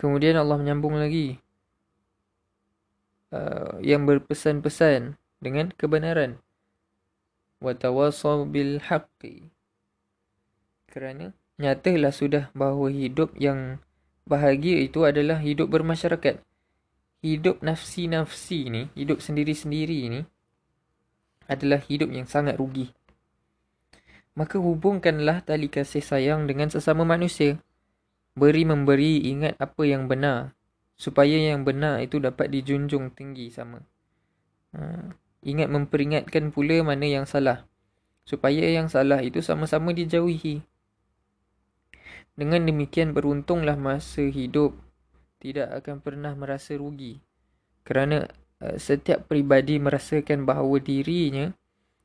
Kemudian 0.00 0.40
Allah 0.40 0.56
menyambung 0.56 0.96
lagi 0.96 1.36
uh, 3.36 3.76
yang 3.84 4.08
berpesan-pesan 4.08 5.20
dengan 5.44 5.76
kebenaran. 5.76 6.40
Wa 7.60 7.76
tawassaw 7.76 8.48
bil 8.48 8.80
haqqi. 8.80 9.52
Kerana 10.88 11.36
nyatalah 11.60 12.16
sudah 12.16 12.48
bahawa 12.56 12.88
hidup 12.88 13.36
yang 13.36 13.76
bahagia 14.24 14.80
itu 14.80 15.04
adalah 15.04 15.36
hidup 15.36 15.68
bermasyarakat. 15.68 16.40
Hidup 17.20 17.60
nafsi-nafsi 17.60 18.72
ni, 18.72 18.82
hidup 18.96 19.20
sendiri-sendiri 19.20 20.08
ni 20.08 20.20
adalah 21.50 21.82
hidup 21.82 22.14
yang 22.14 22.30
sangat 22.30 22.54
rugi. 22.54 22.94
Maka 24.38 24.62
hubungkanlah 24.62 25.42
tali 25.42 25.66
kasih 25.66 26.00
sayang 26.00 26.46
dengan 26.46 26.70
sesama 26.70 27.02
manusia. 27.02 27.58
Beri 28.38 28.62
memberi 28.62 29.26
ingat 29.26 29.58
apa 29.58 29.82
yang 29.82 30.06
benar. 30.06 30.54
Supaya 30.94 31.34
yang 31.34 31.66
benar 31.66 31.98
itu 31.98 32.22
dapat 32.22 32.54
dijunjung 32.54 33.10
tinggi 33.12 33.50
sama. 33.50 33.82
Ha. 34.78 35.10
Ingat 35.42 35.68
memperingatkan 35.72 36.54
pula 36.54 36.78
mana 36.86 37.10
yang 37.10 37.26
salah. 37.26 37.66
Supaya 38.22 38.70
yang 38.70 38.86
salah 38.86 39.18
itu 39.24 39.42
sama-sama 39.42 39.90
dijauhi. 39.90 40.62
Dengan 42.38 42.62
demikian 42.64 43.12
beruntunglah 43.12 43.74
masa 43.74 44.24
hidup 44.24 44.78
tidak 45.42 45.72
akan 45.82 46.00
pernah 46.04 46.32
merasa 46.36 46.76
rugi. 46.78 47.18
Kerana 47.82 48.28
setiap 48.76 49.24
peribadi 49.24 49.80
merasakan 49.80 50.44
bahawa 50.44 50.76
dirinya 50.80 51.52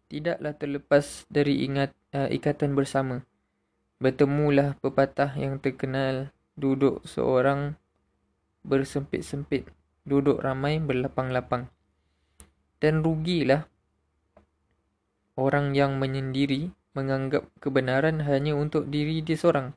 tidaklah 0.08 0.56
terlepas 0.56 1.28
dari 1.28 1.68
ingat 1.68 1.92
uh, 2.16 2.32
ikatan 2.32 2.74
bersama. 2.74 3.28
Bertemulah 4.00 4.80
pepatah 4.80 5.36
yang 5.36 5.60
terkenal 5.60 6.32
duduk 6.56 7.04
seorang 7.04 7.76
bersempit-sempit, 8.64 9.68
duduk 10.08 10.40
ramai 10.40 10.80
berlapang-lapang. 10.80 11.68
Dan 12.80 13.04
rugilah 13.04 13.68
orang 15.36 15.76
yang 15.76 16.00
menyendiri 16.00 16.72
menganggap 16.96 17.48
kebenaran 17.60 18.24
hanya 18.24 18.56
untuk 18.56 18.88
diri 18.88 19.20
dia 19.20 19.36
seorang 19.36 19.76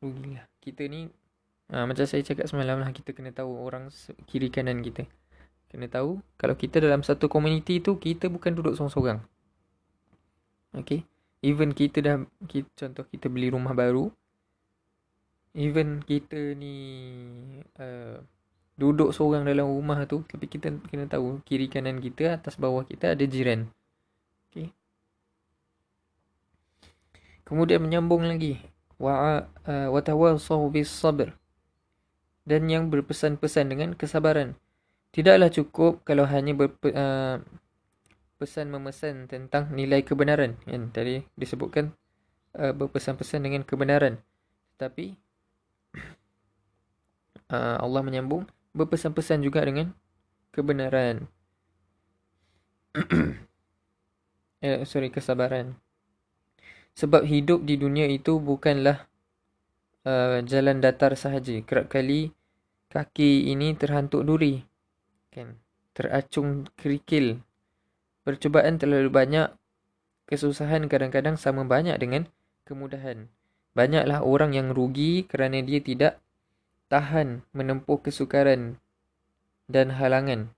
rugilah 0.00 0.48
kita 0.64 0.88
ni 0.88 1.12
ha, 1.70 1.86
macam 1.86 2.04
saya 2.06 2.22
cakap 2.22 2.46
semalam 2.50 2.82
lah 2.82 2.90
kita 2.90 3.14
kena 3.14 3.34
tahu 3.34 3.50
orang 3.64 3.88
kiri 4.28 4.50
kanan 4.50 4.82
kita. 4.84 5.06
Kena 5.70 5.86
tahu 5.86 6.18
kalau 6.34 6.58
kita 6.58 6.82
dalam 6.82 7.06
satu 7.06 7.30
komuniti 7.30 7.78
tu 7.78 7.96
kita 7.96 8.26
bukan 8.26 8.52
duduk 8.54 8.74
seorang-seorang. 8.74 9.22
Okay 10.74 11.06
even 11.40 11.72
kita 11.72 12.04
dah 12.04 12.16
kita, 12.44 12.68
contoh 12.76 13.04
kita 13.08 13.32
beli 13.32 13.48
rumah 13.48 13.72
baru 13.72 14.12
even 15.56 16.04
kita 16.04 16.54
ni 16.54 16.76
uh, 17.80 18.20
duduk 18.76 19.12
seorang 19.12 19.44
dalam 19.44 19.66
rumah 19.66 20.04
tu 20.04 20.24
tapi 20.28 20.46
kita 20.46 20.72
kena 20.88 21.08
tahu 21.08 21.40
kiri 21.44 21.68
kanan 21.68 22.00
kita 22.00 22.36
atas 22.36 22.60
bawah 22.60 22.84
kita 22.84 23.16
ada 23.16 23.24
jiran. 23.24 23.68
Okay 24.48 24.70
kemudian 27.48 27.82
menyambung 27.82 28.22
lagi. 28.30 28.62
Wa 29.00 29.42
uh, 29.64 29.88
watawassaw 29.90 30.60
bis 30.68 30.92
sabr 30.92 31.39
dan 32.48 32.66
yang 32.68 32.88
berpesan-pesan 32.88 33.72
dengan 33.72 33.90
kesabaran. 33.96 34.56
Tidaklah 35.10 35.50
cukup 35.50 36.06
kalau 36.06 36.24
hanya 36.24 36.54
berpe, 36.54 36.94
uh, 36.94 37.42
pesan 38.38 38.72
memesan 38.72 39.26
tentang 39.26 39.74
nilai 39.74 40.00
kebenaran. 40.06 40.56
Kan 40.64 40.94
tadi 40.94 41.26
disebutkan 41.34 41.92
uh, 42.56 42.72
berpesan-pesan 42.72 43.42
dengan 43.42 43.62
kebenaran. 43.66 44.22
Tetapi 44.78 45.18
uh, 47.50 47.76
Allah 47.84 48.02
menyambung 48.06 48.46
berpesan-pesan 48.72 49.42
juga 49.42 49.66
dengan 49.66 49.92
kebenaran. 50.54 51.26
Eh 54.60 54.84
sorry 54.84 55.08
kesabaran. 55.08 55.80
Sebab 56.92 57.24
hidup 57.24 57.64
di 57.64 57.80
dunia 57.80 58.04
itu 58.04 58.36
bukanlah 58.36 59.08
uh, 60.06 60.40
jalan 60.44 60.80
datar 60.80 61.16
sahaja. 61.16 61.56
Kerap 61.64 61.90
kali 61.90 62.30
kaki 62.90 63.50
ini 63.52 63.74
terhantuk 63.74 64.24
duri. 64.24 64.62
Kan? 65.32 65.58
Teracung 65.96 66.68
kerikil. 66.78 67.40
Percubaan 68.24 68.76
terlalu 68.76 69.10
banyak. 69.10 69.48
Kesusahan 70.30 70.86
kadang-kadang 70.86 71.34
sama 71.34 71.66
banyak 71.66 71.98
dengan 71.98 72.30
kemudahan. 72.62 73.26
Banyaklah 73.74 74.22
orang 74.22 74.54
yang 74.54 74.70
rugi 74.70 75.26
kerana 75.26 75.58
dia 75.62 75.82
tidak 75.82 76.22
tahan 76.90 77.42
menempuh 77.50 77.98
kesukaran 77.98 78.78
dan 79.66 79.94
halangan. 79.94 80.54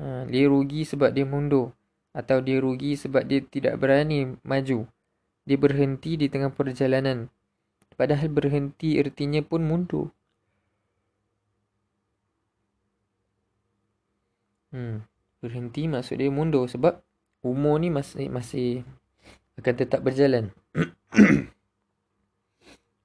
Ha, 0.00 0.24
dia 0.28 0.48
rugi 0.48 0.88
sebab 0.88 1.12
dia 1.12 1.28
mundur. 1.28 1.76
Atau 2.16 2.40
dia 2.40 2.58
rugi 2.58 2.96
sebab 2.96 3.28
dia 3.28 3.44
tidak 3.44 3.78
berani 3.78 4.34
maju 4.42 4.88
dia 5.50 5.58
berhenti 5.58 6.14
di 6.14 6.30
tengah 6.30 6.52
perjalanan. 6.52 7.26
Padahal 8.00 8.32
berhenti 8.32 8.96
ertinya 8.96 9.44
pun 9.44 9.60
mundur. 9.60 10.08
Hmm. 14.72 15.04
Berhenti 15.44 15.84
maksud 15.84 16.16
dia 16.16 16.32
mundur 16.32 16.64
sebab 16.64 17.04
umur 17.44 17.76
ni 17.76 17.92
masih 17.92 18.32
masih 18.32 18.88
akan 19.60 19.74
tetap 19.76 20.00
berjalan. 20.00 20.48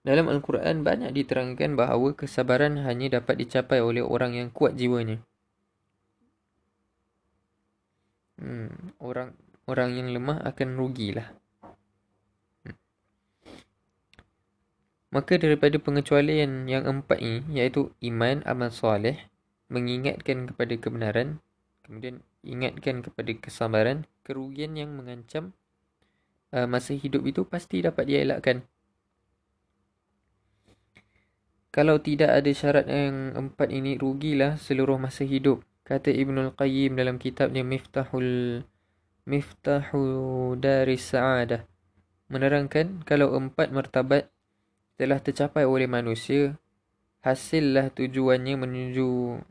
Dalam 0.07 0.31
Al-Quran 0.31 0.87
banyak 0.87 1.11
diterangkan 1.11 1.75
bahawa 1.75 2.15
kesabaran 2.15 2.79
hanya 2.87 3.19
dapat 3.19 3.43
dicapai 3.43 3.83
oleh 3.83 3.99
orang 3.99 4.39
yang 4.39 4.47
kuat 4.47 4.79
jiwanya. 4.79 5.19
Hmm, 8.39 8.95
orang 9.03 9.35
orang 9.67 9.91
yang 9.99 10.07
lemah 10.15 10.39
akan 10.39 10.79
rugilah. 10.79 11.35
Maka 15.15 15.39
daripada 15.39 15.79
pengecualian 15.79 16.67
yang 16.67 16.83
empat 16.83 17.23
ini, 17.23 17.39
iaitu 17.55 17.95
iman, 18.03 18.43
amal 18.43 18.67
soleh, 18.67 19.15
mengingatkan 19.71 20.43
kepada 20.51 20.75
kebenaran, 20.75 21.39
kemudian 21.87 22.19
ingatkan 22.43 22.99
kepada 22.99 23.31
kesabaran, 23.39 24.03
kerugian 24.27 24.75
yang 24.75 24.91
mengancam 24.91 25.55
uh, 26.51 26.67
masa 26.67 26.99
hidup 26.99 27.23
itu 27.23 27.47
pasti 27.47 27.79
dapat 27.79 28.11
dielakkan. 28.11 28.67
Kalau 31.71 31.95
tidak 32.03 32.35
ada 32.35 32.51
syarat 32.51 32.83
yang 32.91 33.39
empat 33.39 33.71
ini, 33.71 33.95
rugilah 33.95 34.59
seluruh 34.59 34.99
masa 34.99 35.23
hidup. 35.23 35.63
Kata 35.87 36.11
Ibn 36.11 36.51
Al-Qayyim 36.51 36.91
dalam 36.99 37.19
kitabnya 37.23 37.63
Miftahul 37.63 38.63
Miftahu 39.23 40.03
Daris 40.59 41.07
Sa'adah. 41.07 41.63
Menerangkan 42.27 42.99
kalau 43.07 43.31
empat 43.31 43.71
martabat 43.71 44.34
telah 44.95 45.19
tercapai 45.19 45.67
oleh 45.67 45.87
manusia, 45.87 46.55
hasillah 47.25 47.91
tujuannya 47.91 48.55
menuju 48.55 49.07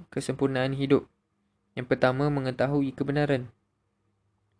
kesempurnaan 0.08 0.72
hidup. 0.72 1.04
Yang 1.74 1.86
pertama, 1.90 2.30
mengetahui 2.30 2.94
kebenaran. 2.94 3.50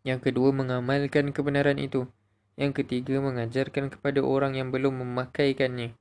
Yang 0.05 0.31
kedua, 0.31 0.53
mengamalkan 0.53 1.33
kebenaran 1.33 1.81
itu. 1.81 2.05
Yang 2.61 2.85
ketiga, 2.85 3.23
mengajarkan 3.23 3.89
kepada 3.89 4.21
orang 4.21 4.59
yang 4.59 4.69
belum 4.75 5.01
memakaikannya. 5.01 5.97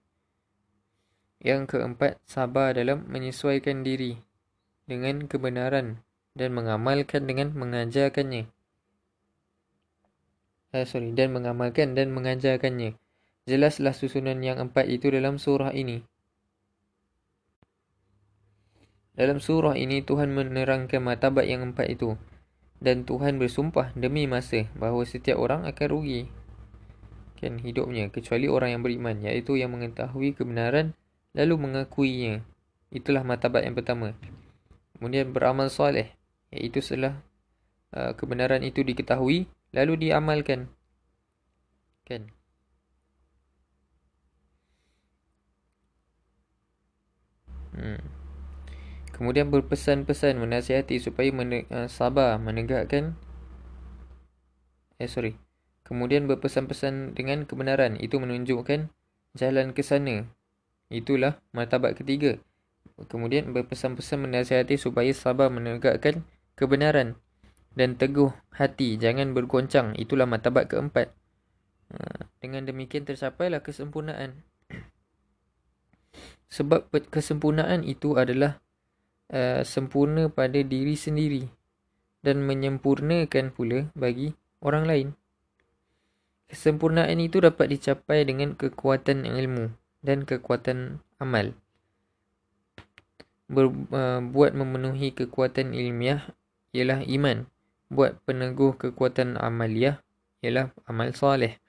Yang 1.44 1.62
keempat, 1.76 2.20
sabar 2.28 2.76
dalam 2.76 3.08
menyesuaikan 3.08 3.84
diri 3.84 4.20
dengan 4.84 5.28
kebenaran 5.28 6.04
dan 6.36 6.50
mengamalkan 6.52 7.30
dengan 7.30 7.54
mengajarkannya. 7.54 8.50
Eh, 10.74 10.86
sorry, 10.90 11.14
dan 11.14 11.30
mengamalkan 11.30 11.94
dan 11.94 12.10
mengajarkannya. 12.10 13.03
Jelaslah 13.44 13.92
susunan 13.92 14.40
yang 14.40 14.56
empat 14.56 14.88
itu 14.88 15.12
dalam 15.12 15.36
surah 15.36 15.76
ini. 15.76 16.00
Dalam 19.14 19.44
surah 19.44 19.76
ini 19.76 20.00
Tuhan 20.00 20.32
menerangkan 20.32 21.04
matabat 21.04 21.52
yang 21.52 21.60
empat 21.76 21.92
itu. 21.92 22.16
Dan 22.80 23.04
Tuhan 23.04 23.44
bersumpah 23.44 23.92
demi 24.00 24.32
masa 24.32 24.72
bahawa 24.80 25.04
setiap 25.04 25.44
orang 25.44 25.68
akan 25.68 25.88
rugi. 25.92 26.32
Kan 27.36 27.60
hidupnya 27.60 28.08
kecuali 28.08 28.48
orang 28.48 28.80
yang 28.80 28.82
beriman. 28.82 29.20
Iaitu 29.20 29.60
yang 29.60 29.76
mengetahui 29.76 30.40
kebenaran 30.40 30.96
lalu 31.36 31.56
mengakuinya. 31.60 32.48
Itulah 32.96 33.28
matabat 33.28 33.68
yang 33.68 33.76
pertama. 33.76 34.16
Kemudian 34.96 35.36
beramal 35.36 35.68
soleh. 35.68 36.16
Iaitu 36.48 36.80
setelah 36.80 37.20
uh, 37.92 38.16
kebenaran 38.16 38.64
itu 38.64 38.88
diketahui 38.88 39.52
lalu 39.76 40.10
diamalkan. 40.10 40.72
Kan? 42.08 42.32
Hmm. 47.74 48.02
Kemudian 49.14 49.54
berpesan-pesan 49.54 50.42
menasihati 50.42 50.98
supaya 50.98 51.30
men- 51.30 51.70
uh, 51.70 51.86
sabar 51.86 52.42
menegakkan 52.42 53.14
eh 54.98 55.10
sorry. 55.10 55.38
Kemudian 55.84 56.26
berpesan-pesan 56.32 57.14
dengan 57.14 57.44
kebenaran 57.44 58.00
itu 58.00 58.18
menunjukkan 58.18 58.90
jalan 59.36 59.76
ke 59.76 59.84
sana. 59.84 60.26
Itulah 60.88 61.44
martabat 61.52 62.00
ketiga. 62.00 62.40
Kemudian 63.10 63.52
berpesan-pesan 63.52 64.24
menasihati 64.24 64.80
supaya 64.80 65.12
sabar 65.12 65.52
menegakkan 65.52 66.24
kebenaran 66.56 67.20
dan 67.74 67.98
teguh 67.98 68.32
hati 68.54 68.96
jangan 69.02 69.34
bergoncang. 69.34 69.98
Itulah 69.98 70.30
martabat 70.30 70.70
keempat. 70.70 71.12
Uh, 71.94 72.26
dengan 72.40 72.66
demikian 72.66 73.04
tercapailah 73.04 73.62
kesempurnaan. 73.62 74.42
Sebab 76.54 76.94
kesempurnaan 77.10 77.82
itu 77.82 78.14
adalah 78.14 78.62
uh, 79.34 79.66
sempurna 79.66 80.30
pada 80.30 80.62
diri 80.62 80.94
sendiri 80.94 81.50
dan 82.22 82.46
menyempurnakan 82.46 83.50
pula 83.50 83.90
bagi 83.98 84.38
orang 84.62 84.86
lain. 84.86 85.08
Kesempurnaan 86.54 87.18
itu 87.18 87.42
dapat 87.42 87.74
dicapai 87.74 88.22
dengan 88.30 88.54
kekuatan 88.54 89.26
ilmu 89.26 89.74
dan 90.06 90.30
kekuatan 90.30 91.02
amal. 91.18 91.58
Ber, 93.50 93.74
uh, 93.74 94.22
buat 94.22 94.54
memenuhi 94.54 95.10
kekuatan 95.10 95.74
ilmiah 95.74 96.22
ialah 96.70 97.02
iman. 97.02 97.50
Buat 97.90 98.22
peneguh 98.30 98.78
kekuatan 98.78 99.42
amaliah 99.42 100.06
ialah 100.46 100.70
amal 100.86 101.18
soleh. 101.18 101.63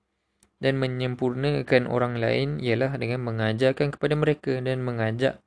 Dan 0.62 0.78
menyempurnakan 0.78 1.90
orang 1.90 2.18
lain 2.18 2.62
ialah 2.62 2.94
dengan 2.96 3.26
mengajarkan 3.26 3.94
kepada 3.94 4.14
mereka 4.14 4.58
dan 4.62 4.80
mengajak 4.80 5.42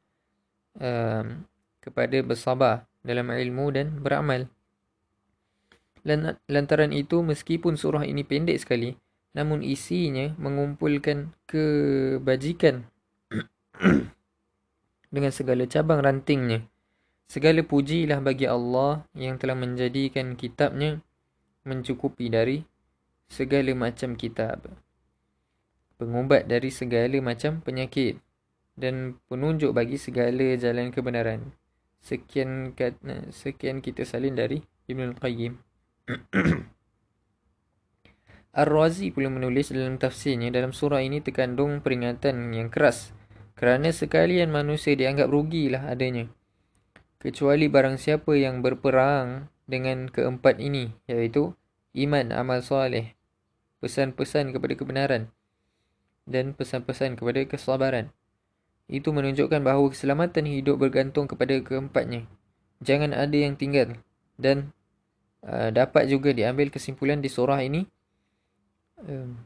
um, 0.78 1.48
kepada 1.82 2.20
bersabar 2.22 2.84
dalam 3.02 3.32
ilmu 3.32 3.72
dan 3.72 4.04
beramal. 4.04 4.52
Lantaran 6.48 6.96
itu, 6.96 7.20
meskipun 7.20 7.76
surah 7.76 8.08
ini 8.08 8.24
pendek 8.24 8.64
sekali, 8.64 8.96
namun 9.36 9.60
isinya 9.60 10.32
mengumpulkan 10.40 11.36
kebajikan 11.44 12.88
dengan 15.14 15.32
segala 15.36 15.68
cabang 15.68 16.00
rantingnya. 16.00 16.64
Segala 17.28 17.60
pujilah 17.60 18.24
bagi 18.24 18.48
Allah 18.48 19.04
yang 19.12 19.36
telah 19.36 19.60
menjadikan 19.60 20.40
kitabnya 20.40 21.04
mencukupi 21.68 22.32
dari 22.32 22.64
segala 23.28 23.76
macam 23.76 24.16
kitab 24.16 24.87
pengubat 25.98 26.46
dari 26.46 26.70
segala 26.70 27.18
macam 27.20 27.60
penyakit 27.62 28.22
dan 28.78 29.18
penunjuk 29.28 29.74
bagi 29.74 29.98
segala 29.98 30.54
jalan 30.56 30.94
kebenaran. 30.94 31.54
Sekian 32.00 32.78
kata, 32.78 33.34
sekian 33.34 33.82
kita 33.82 34.06
salin 34.06 34.38
dari 34.38 34.62
Ibn 34.88 35.14
Al-Qayyim. 35.14 35.54
Ar-Razi 38.58 39.14
pula 39.14 39.30
menulis 39.30 39.70
dalam 39.70 40.02
tafsirnya 40.02 40.50
dalam 40.50 40.74
surah 40.74 41.06
ini 41.06 41.22
terkandung 41.22 41.78
peringatan 41.86 42.50
yang 42.58 42.74
keras 42.74 43.14
kerana 43.54 43.94
sekalian 43.94 44.50
manusia 44.50 44.98
dianggap 44.98 45.30
rugilah 45.30 45.86
adanya 45.86 46.26
kecuali 47.22 47.70
barang 47.70 48.02
siapa 48.02 48.34
yang 48.34 48.66
berperang 48.66 49.54
dengan 49.70 50.10
keempat 50.10 50.58
ini 50.58 50.90
iaitu 51.06 51.54
iman 52.02 52.34
amal 52.34 52.66
soleh 52.66 53.14
pesan-pesan 53.78 54.50
kepada 54.50 54.74
kebenaran 54.74 55.30
dan 56.28 56.52
pesan-pesan 56.54 57.16
kepada 57.16 57.42
kesabaran. 57.48 58.12
Itu 58.92 59.16
menunjukkan 59.16 59.64
bahawa 59.64 59.92
keselamatan 59.92 60.48
hidup 60.48 60.84
bergantung 60.84 61.26
kepada 61.26 61.56
keempatnya. 61.64 62.28
Jangan 62.84 63.16
ada 63.16 63.34
yang 63.34 63.56
tinggal. 63.56 63.98
Dan 64.36 64.76
uh, 65.48 65.72
dapat 65.72 66.12
juga 66.12 66.36
diambil 66.36 66.70
kesimpulan 66.70 67.24
di 67.24 67.32
surah 67.32 67.64
ini 67.64 67.88
um, 69.02 69.44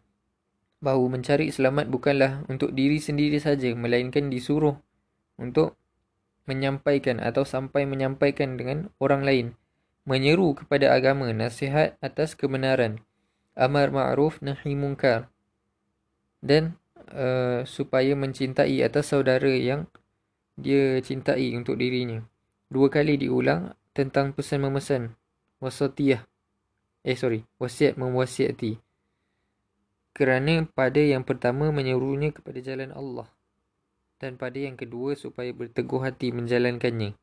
bahawa 0.82 1.16
mencari 1.16 1.54
selamat 1.54 1.88
bukanlah 1.88 2.42
untuk 2.50 2.74
diri 2.74 2.98
sendiri 2.98 3.38
saja 3.38 3.72
melainkan 3.78 4.28
disuruh 4.34 4.76
untuk 5.38 5.78
menyampaikan 6.50 7.22
atau 7.22 7.46
sampai 7.46 7.86
menyampaikan 7.86 8.58
dengan 8.58 8.90
orang 8.98 9.22
lain. 9.24 9.48
Menyeru 10.02 10.58
kepada 10.58 10.98
agama, 10.98 11.30
nasihat 11.30 11.94
atas 12.02 12.34
kebenaran, 12.34 13.06
amar 13.54 13.94
ma'ruf 13.94 14.42
nahi 14.42 14.74
mungkar 14.74 15.30
dan 16.42 16.76
uh, 17.14 17.64
supaya 17.64 18.18
mencintai 18.18 18.82
atas 18.82 19.14
saudara 19.14 19.50
yang 19.50 19.86
dia 20.58 21.00
cintai 21.00 21.54
untuk 21.56 21.78
dirinya. 21.78 22.22
Dua 22.68 22.90
kali 22.90 23.16
diulang 23.22 23.74
tentang 23.94 24.34
pesan 24.34 24.66
memesan 24.66 25.14
wasatiyah. 25.62 26.26
Eh 27.02 27.18
sorry, 27.18 27.46
wasiat 27.58 27.98
mewasiati. 27.98 28.78
Kerana 30.12 30.68
pada 30.68 31.00
yang 31.00 31.24
pertama 31.24 31.72
menyuruhnya 31.72 32.36
kepada 32.36 32.60
jalan 32.60 32.92
Allah 32.92 33.32
dan 34.22 34.38
pada 34.38 34.60
yang 34.60 34.78
kedua 34.78 35.18
supaya 35.18 35.50
berteguh 35.56 36.04
hati 36.04 36.30
menjalankannya. 36.36 37.16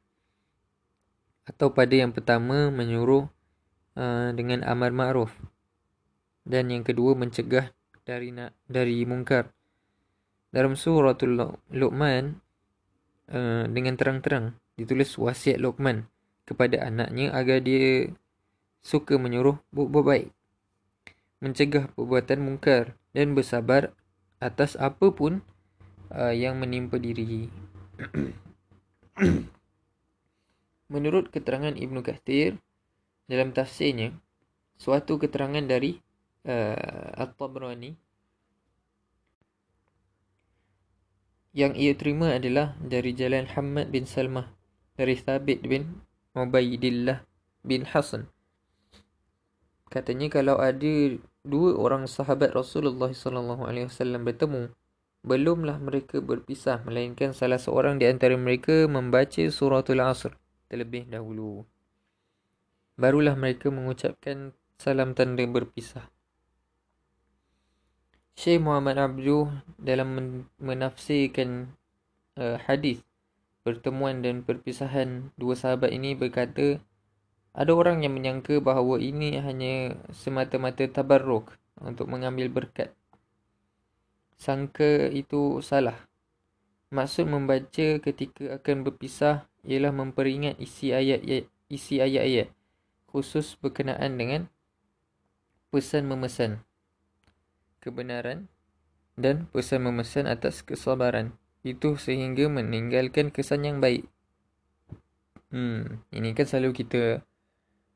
Atau 1.46 1.72
pada 1.72 1.94
yang 1.94 2.10
pertama 2.10 2.72
menyuruh 2.74 3.28
uh, 3.94 4.30
dengan 4.34 4.66
amar 4.66 4.90
ma'ruf 4.90 5.30
dan 6.48 6.72
yang 6.72 6.82
kedua 6.82 7.12
mencegah 7.12 7.70
dari 8.08 8.32
nak 8.32 8.56
dari 8.64 9.04
mungkar. 9.04 9.52
Dalam 10.48 10.80
suratul 10.80 11.60
Luqman 11.68 12.40
uh, 13.28 13.68
dengan 13.68 14.00
terang-terang 14.00 14.56
ditulis 14.80 15.12
wasiat 15.20 15.60
Luqman 15.60 16.08
kepada 16.48 16.80
anaknya 16.88 17.28
agar 17.36 17.60
dia 17.60 18.08
suka 18.80 19.20
menyuruh 19.20 19.60
buat 19.68 19.92
baik, 19.92 20.32
mencegah 21.44 21.92
perbuatan 21.92 22.40
mungkar 22.40 22.96
dan 23.12 23.36
bersabar 23.36 23.92
atas 24.40 24.80
apa 24.80 25.12
pun 25.12 25.44
uh, 26.08 26.32
yang 26.32 26.56
menimpa 26.56 26.96
diri. 26.96 27.52
Menurut 30.88 31.28
keterangan 31.28 31.76
Ibnu 31.76 32.00
Kathir 32.00 32.56
dalam 33.28 33.52
tafsirnya, 33.52 34.16
suatu 34.80 35.20
keterangan 35.20 35.60
dari 35.60 36.00
uh, 36.46 37.22
At-Tabrani 37.22 37.96
yang 41.56 41.74
ia 41.74 41.96
terima 41.96 42.36
adalah 42.36 42.78
dari 42.78 43.16
jalan 43.16 43.48
Hamad 43.50 43.90
bin 43.90 44.06
Salmah 44.06 44.52
dari 44.94 45.18
Thabit 45.18 45.64
bin 45.66 46.02
Ubaidillah 46.36 47.24
bin 47.66 47.82
Hasan. 47.88 48.30
Katanya 49.88 50.28
kalau 50.28 50.60
ada 50.60 51.16
dua 51.42 51.74
orang 51.80 52.04
sahabat 52.04 52.52
Rasulullah 52.52 53.08
sallallahu 53.08 53.64
alaihi 53.64 53.88
wasallam 53.88 54.22
bertemu, 54.28 54.68
belumlah 55.24 55.80
mereka 55.80 56.20
berpisah 56.20 56.84
melainkan 56.84 57.32
salah 57.32 57.56
seorang 57.56 57.96
di 57.96 58.04
antara 58.04 58.36
mereka 58.36 58.84
membaca 58.84 59.42
suratul 59.48 60.04
Asr 60.04 60.36
terlebih 60.68 61.08
dahulu. 61.08 61.64
Barulah 62.98 63.38
mereka 63.38 63.72
mengucapkan 63.72 64.52
salam 64.76 65.16
tanda 65.16 65.46
berpisah. 65.46 66.10
Syekh 68.38 68.62
Muhammad 68.62 69.02
Abduh 69.02 69.50
dalam 69.82 70.46
menafsirkan 70.62 71.74
uh, 72.38 72.54
hadis 72.70 73.02
pertemuan 73.66 74.22
dan 74.22 74.46
perpisahan 74.46 75.34
dua 75.34 75.58
sahabat 75.58 75.90
ini 75.90 76.14
berkata 76.14 76.78
ada 77.50 77.74
orang 77.74 78.06
yang 78.06 78.14
menyangka 78.14 78.62
bahawa 78.62 79.02
ini 79.02 79.42
hanya 79.42 79.98
semata-mata 80.14 80.86
tabarruk 80.86 81.50
untuk 81.82 82.06
mengambil 82.06 82.46
berkat. 82.46 82.94
Sangka 84.38 85.10
itu 85.10 85.58
salah. 85.58 85.98
Maksud 86.94 87.26
membaca 87.26 87.98
ketika 87.98 88.54
akan 88.54 88.86
berpisah 88.86 89.50
ialah 89.66 89.90
memperingat 89.90 90.54
isi 90.62 90.94
ayat 90.94 91.26
isi 91.66 91.98
ayat-ayat 91.98 92.54
khusus 93.10 93.58
berkenaan 93.58 94.14
dengan 94.14 94.46
pesan 95.74 96.06
memesan 96.06 96.62
kebenaran 97.88 98.52
dan 99.16 99.48
pesan 99.50 99.88
memesan 99.88 100.28
atas 100.28 100.60
kesabaran. 100.60 101.34
Itu 101.66 101.98
sehingga 101.98 102.46
meninggalkan 102.46 103.34
kesan 103.34 103.66
yang 103.66 103.82
baik. 103.82 104.06
Hmm, 105.48 106.04
ini 106.12 106.36
kan 106.36 106.44
selalu 106.44 106.76
kita 106.76 107.24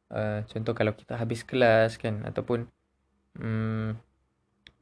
uh, 0.09 0.41
contoh 0.49 0.73
kalau 0.73 0.97
kita 0.97 1.21
habis 1.21 1.45
kelas 1.45 2.01
kan 2.01 2.25
ataupun 2.25 2.65
um, 3.37 3.93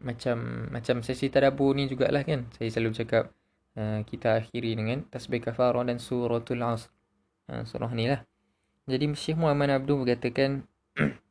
macam 0.00 0.70
macam 0.72 1.02
sesi 1.04 1.28
tadabbur 1.28 1.76
ni 1.76 1.90
jugalah 1.90 2.24
kan. 2.24 2.48
Saya 2.56 2.72
selalu 2.72 3.04
cakap 3.04 3.34
uh, 3.76 4.00
kita 4.08 4.40
akhiri 4.40 4.78
dengan 4.78 5.04
tasbih 5.10 5.44
kafarah 5.44 5.84
dan 5.84 6.00
suratul 6.00 6.62
asr. 6.64 6.88
Uh, 7.50 7.66
surah 7.66 7.90
ni 7.92 8.06
lah. 8.06 8.22
Jadi 8.88 9.10
Syekh 9.14 9.38
Muhammad 9.38 9.82
Abdul 9.82 10.06
berkatakan 10.06 10.64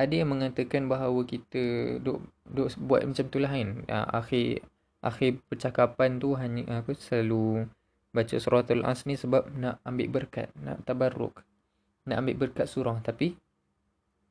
ada 0.00 0.14
yang 0.16 0.32
mengatakan 0.32 0.88
bahawa 0.88 1.20
kita 1.28 1.96
duk 2.00 2.24
duk 2.48 2.72
buat 2.80 3.04
macam 3.04 3.26
tu 3.28 3.36
lah 3.36 3.52
kan. 3.52 3.68
Uh, 3.84 4.06
akhir 4.16 4.64
akhir 5.04 5.30
percakapan 5.52 6.16
tu 6.16 6.32
hanya 6.40 6.80
apa 6.80 6.96
selalu 6.96 7.68
baca 8.10 8.36
surah 8.40 8.64
Al-As 8.64 9.04
ni 9.04 9.14
sebab 9.20 9.52
nak 9.52 9.84
ambil 9.84 10.08
berkat, 10.08 10.48
nak 10.56 10.80
tabarruk. 10.88 11.44
Nak 12.08 12.16
ambil 12.16 12.48
berkat 12.48 12.66
surah 12.66 12.96
tapi 13.04 13.36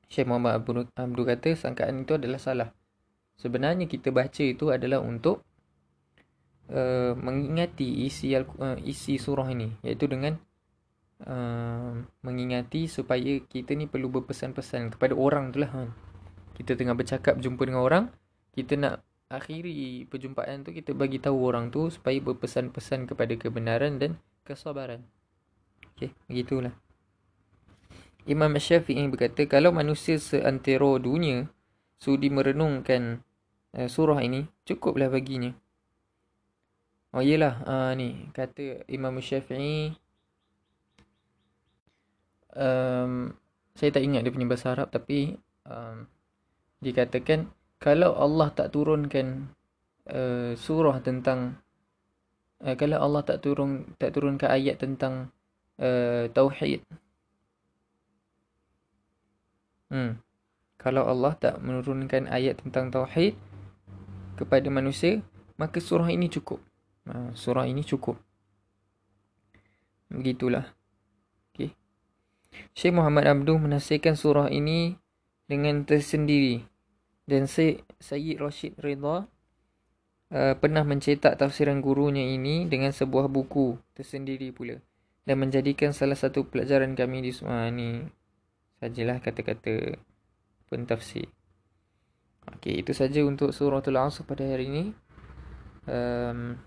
Syekh 0.09 0.25
Muhammad 0.25 0.57
Abdul, 0.57 0.89
Abdul 0.97 1.25
kata 1.29 1.53
sangkaan 1.53 2.01
itu 2.01 2.17
adalah 2.17 2.41
salah. 2.41 2.69
Sebenarnya 3.37 3.85
kita 3.85 4.09
baca 4.09 4.41
itu 4.41 4.73
adalah 4.73 5.05
untuk 5.05 5.45
uh, 6.73 7.13
mengingati 7.13 8.09
isi 8.09 8.33
uh, 8.33 8.75
isi 8.81 9.21
surah 9.21 9.47
ini 9.53 9.69
iaitu 9.85 10.09
dengan 10.09 10.33
uh, 11.25 11.99
mengingati 12.23 12.87
supaya 12.87 13.41
kita 13.43 13.75
ni 13.75 13.89
perlu 13.89 14.07
berpesan-pesan 14.07 14.95
kepada 14.95 15.17
orang 15.17 15.51
tu 15.51 15.63
lah 15.63 15.71
kan. 15.71 15.89
Kita 16.55 16.75
tengah 16.75 16.95
bercakap 16.95 17.39
jumpa 17.39 17.63
dengan 17.63 17.83
orang, 17.83 18.05
kita 18.51 18.75
nak 18.75 19.03
akhiri 19.29 20.09
perjumpaan 20.09 20.65
tu 20.65 20.73
kita 20.73 20.91
bagi 20.97 21.21
tahu 21.21 21.37
orang 21.45 21.69
tu 21.69 21.87
supaya 21.87 22.17
berpesan-pesan 22.17 23.05
kepada 23.07 23.33
kebenaran 23.37 24.01
dan 24.01 24.17
kesabaran. 24.43 25.05
Okey, 25.95 26.11
begitulah. 26.25 26.73
Imam 28.27 28.51
Syafi'i 28.57 29.05
berkata 29.09 29.45
kalau 29.45 29.71
manusia 29.73 30.19
seantero 30.19 30.97
dunia 31.01 31.47
sudi 31.97 32.29
merenungkan 32.29 33.23
uh, 33.73 33.87
surah 33.87 34.19
ini 34.21 34.45
cukuplah 34.65 35.09
baginya. 35.09 35.53
Oh 37.09 37.25
iyalah 37.25 37.65
uh, 37.65 37.91
ni 37.97 38.29
kata 38.33 38.85
Imam 38.85 39.17
Syafi'i 39.17 39.97
um, 42.55 43.33
saya 43.75 43.89
tak 43.93 44.03
ingat 44.05 44.25
dia 44.25 44.33
punya 44.33 44.49
bahasa 44.49 44.73
Arab 44.73 44.89
tapi 44.89 45.35
um, 45.67 46.07
dikatakan 46.79 47.51
kalau 47.79 48.15
Allah 48.15 48.49
tak 48.53 48.71
turunkan 48.71 49.51
uh, 50.09 50.55
surah 50.55 50.97
tentang 51.03 51.59
uh, 52.63 52.75
kalau 52.79 52.97
Allah 53.03 53.21
tak 53.25 53.43
turun 53.43 53.95
tak 53.99 54.15
turunkan 54.15 54.49
ayat 54.49 54.79
tentang 54.79 55.33
uh, 55.81 56.25
tauhid 56.31 56.81
hmm 59.91 60.11
kalau 60.79 61.03
Allah 61.03 61.35
tak 61.35 61.59
menurunkan 61.59 62.31
ayat 62.31 62.63
tentang 62.63 62.87
tauhid 62.87 63.35
kepada 64.39 64.71
manusia 64.71 65.19
maka 65.59 65.83
surah 65.83 66.07
ini 66.07 66.31
cukup. 66.31 66.63
Uh, 67.03 67.35
surah 67.35 67.67
ini 67.67 67.83
cukup. 67.83 68.15
Begitulah 70.07 70.71
Syekh 72.73 72.95
Muhammad 72.95 73.27
Abdul 73.27 73.59
menasihatkan 73.59 74.15
surah 74.15 74.47
ini 74.49 74.95
dengan 75.49 75.83
tersendiri 75.83 76.63
dan 77.29 77.45
Sayyid 77.45 78.41
Rashid 78.41 78.73
Ridha 78.81 79.25
uh, 80.33 80.53
pernah 80.57 80.81
mencetak 80.85 81.37
tafsiran 81.37 81.81
gurunya 81.81 82.25
ini 82.25 82.65
dengan 82.65 82.93
sebuah 82.93 83.29
buku 83.29 83.77
tersendiri 83.93 84.49
pula 84.53 84.81
dan 85.25 85.35
menjadikan 85.37 85.93
salah 85.93 86.17
satu 86.17 86.49
pelajaran 86.49 86.97
kami 86.97 87.21
di 87.25 87.31
semua 87.33 87.69
ini 87.69 88.01
sajalah 88.81 89.19
kata-kata 89.19 89.99
pentafsir. 90.71 91.27
Okey, 92.57 92.81
itu 92.81 92.95
saja 92.97 93.21
untuk 93.21 93.53
suratul 93.53 93.99
Asr 93.99 94.25
pada 94.25 94.41
hari 94.41 94.65
ini. 94.71 94.83
Um, 95.85 96.57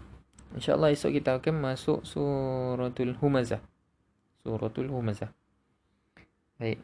InsyaAllah 0.55 0.93
esok 0.95 1.17
kita 1.17 1.41
akan 1.41 1.59
masuk 1.59 2.05
suratul 2.07 3.17
Humazah. 3.19 3.65
Suratul 4.45 4.93
Humazah. 4.93 5.33
Baik. 6.61 6.79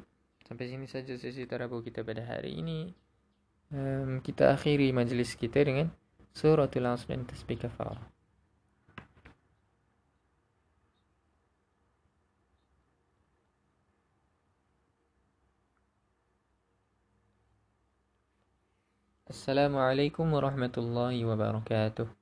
Sampai 0.48 0.72
sini 0.72 0.88
saja 0.88 1.12
sesi 1.16 1.44
tarabu 1.44 1.84
kita 1.84 2.00
pada 2.00 2.24
hari 2.24 2.56
ini 2.56 2.88
um, 3.72 4.20
kita 4.24 4.56
akhiri 4.56 4.92
majlis 4.96 5.36
kita 5.36 5.60
dengan 5.60 5.92
suratul 6.32 6.88
asr 6.88 7.12
dan 7.12 7.28
tasbih 7.28 7.60
kafarah. 7.60 8.00
Assalamualaikum 19.28 20.24
warahmatullahi 20.32 21.20
wabarakatuh. 21.28 22.17